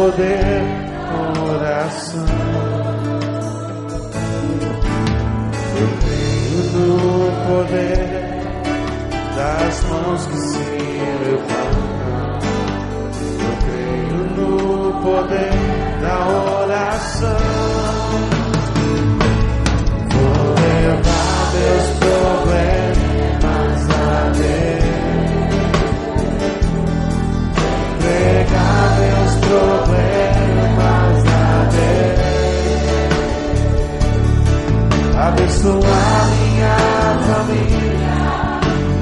[0.03, 0.61] poder
[1.07, 2.25] da oração.
[5.79, 6.89] Eu creio no
[7.47, 8.03] poder
[9.37, 10.59] das mãos que se
[11.23, 12.37] levantam.
[13.39, 14.51] Eu creio no
[15.01, 15.52] poder
[35.63, 36.75] abençoar minha
[37.23, 38.15] família,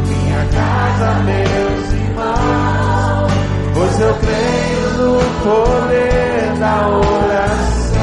[0.08, 3.32] minha casa, meus irmãos,
[3.74, 5.12] pois eu creio no
[5.44, 8.02] poder da oração.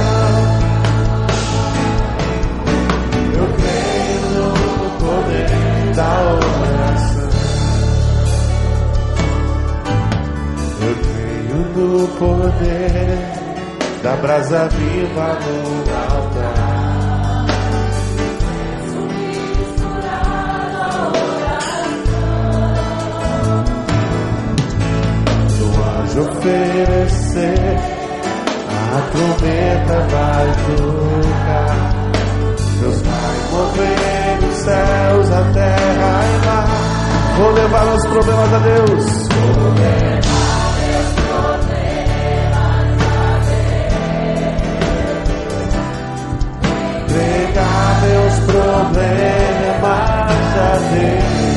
[3.34, 7.30] Eu creio no poder da oração.
[10.82, 13.18] Eu creio no poder
[14.02, 16.67] da brasa viva no altar.
[26.20, 27.76] Oferecer,
[28.92, 31.98] a trombeta vai tocar.
[32.80, 36.68] Deus vai mover os céus, a terra e mar.
[37.36, 39.28] Vou levar os problemas a Deus.
[39.28, 40.18] Vou levar.
[47.08, 48.88] Entregar meus problemas
[50.56, 51.47] a Deus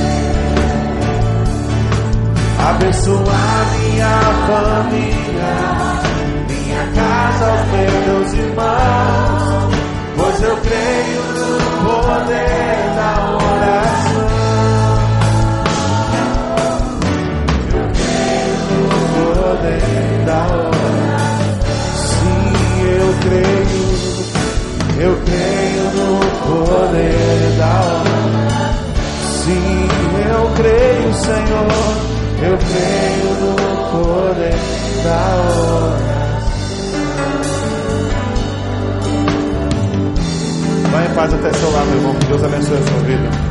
[2.69, 5.53] abençoar minha família,
[6.47, 7.63] minha casa, os
[8.05, 9.73] meus irmãos,
[10.15, 14.29] pois eu creio no poder da oração.
[17.73, 21.01] Eu creio no poder da oração.
[21.95, 22.53] Sim,
[22.99, 23.81] eu creio,
[24.99, 26.09] eu creio no
[26.45, 28.31] poder da oração.
[29.43, 29.87] Sim,
[30.29, 32.10] eu creio, Senhor.
[32.43, 33.55] Eu creio no
[33.91, 34.55] poder
[35.03, 36.21] da oração.
[40.91, 42.15] Vai em paz até seu lado, irmão.
[42.15, 43.50] Que Deus abençoe a sua vida.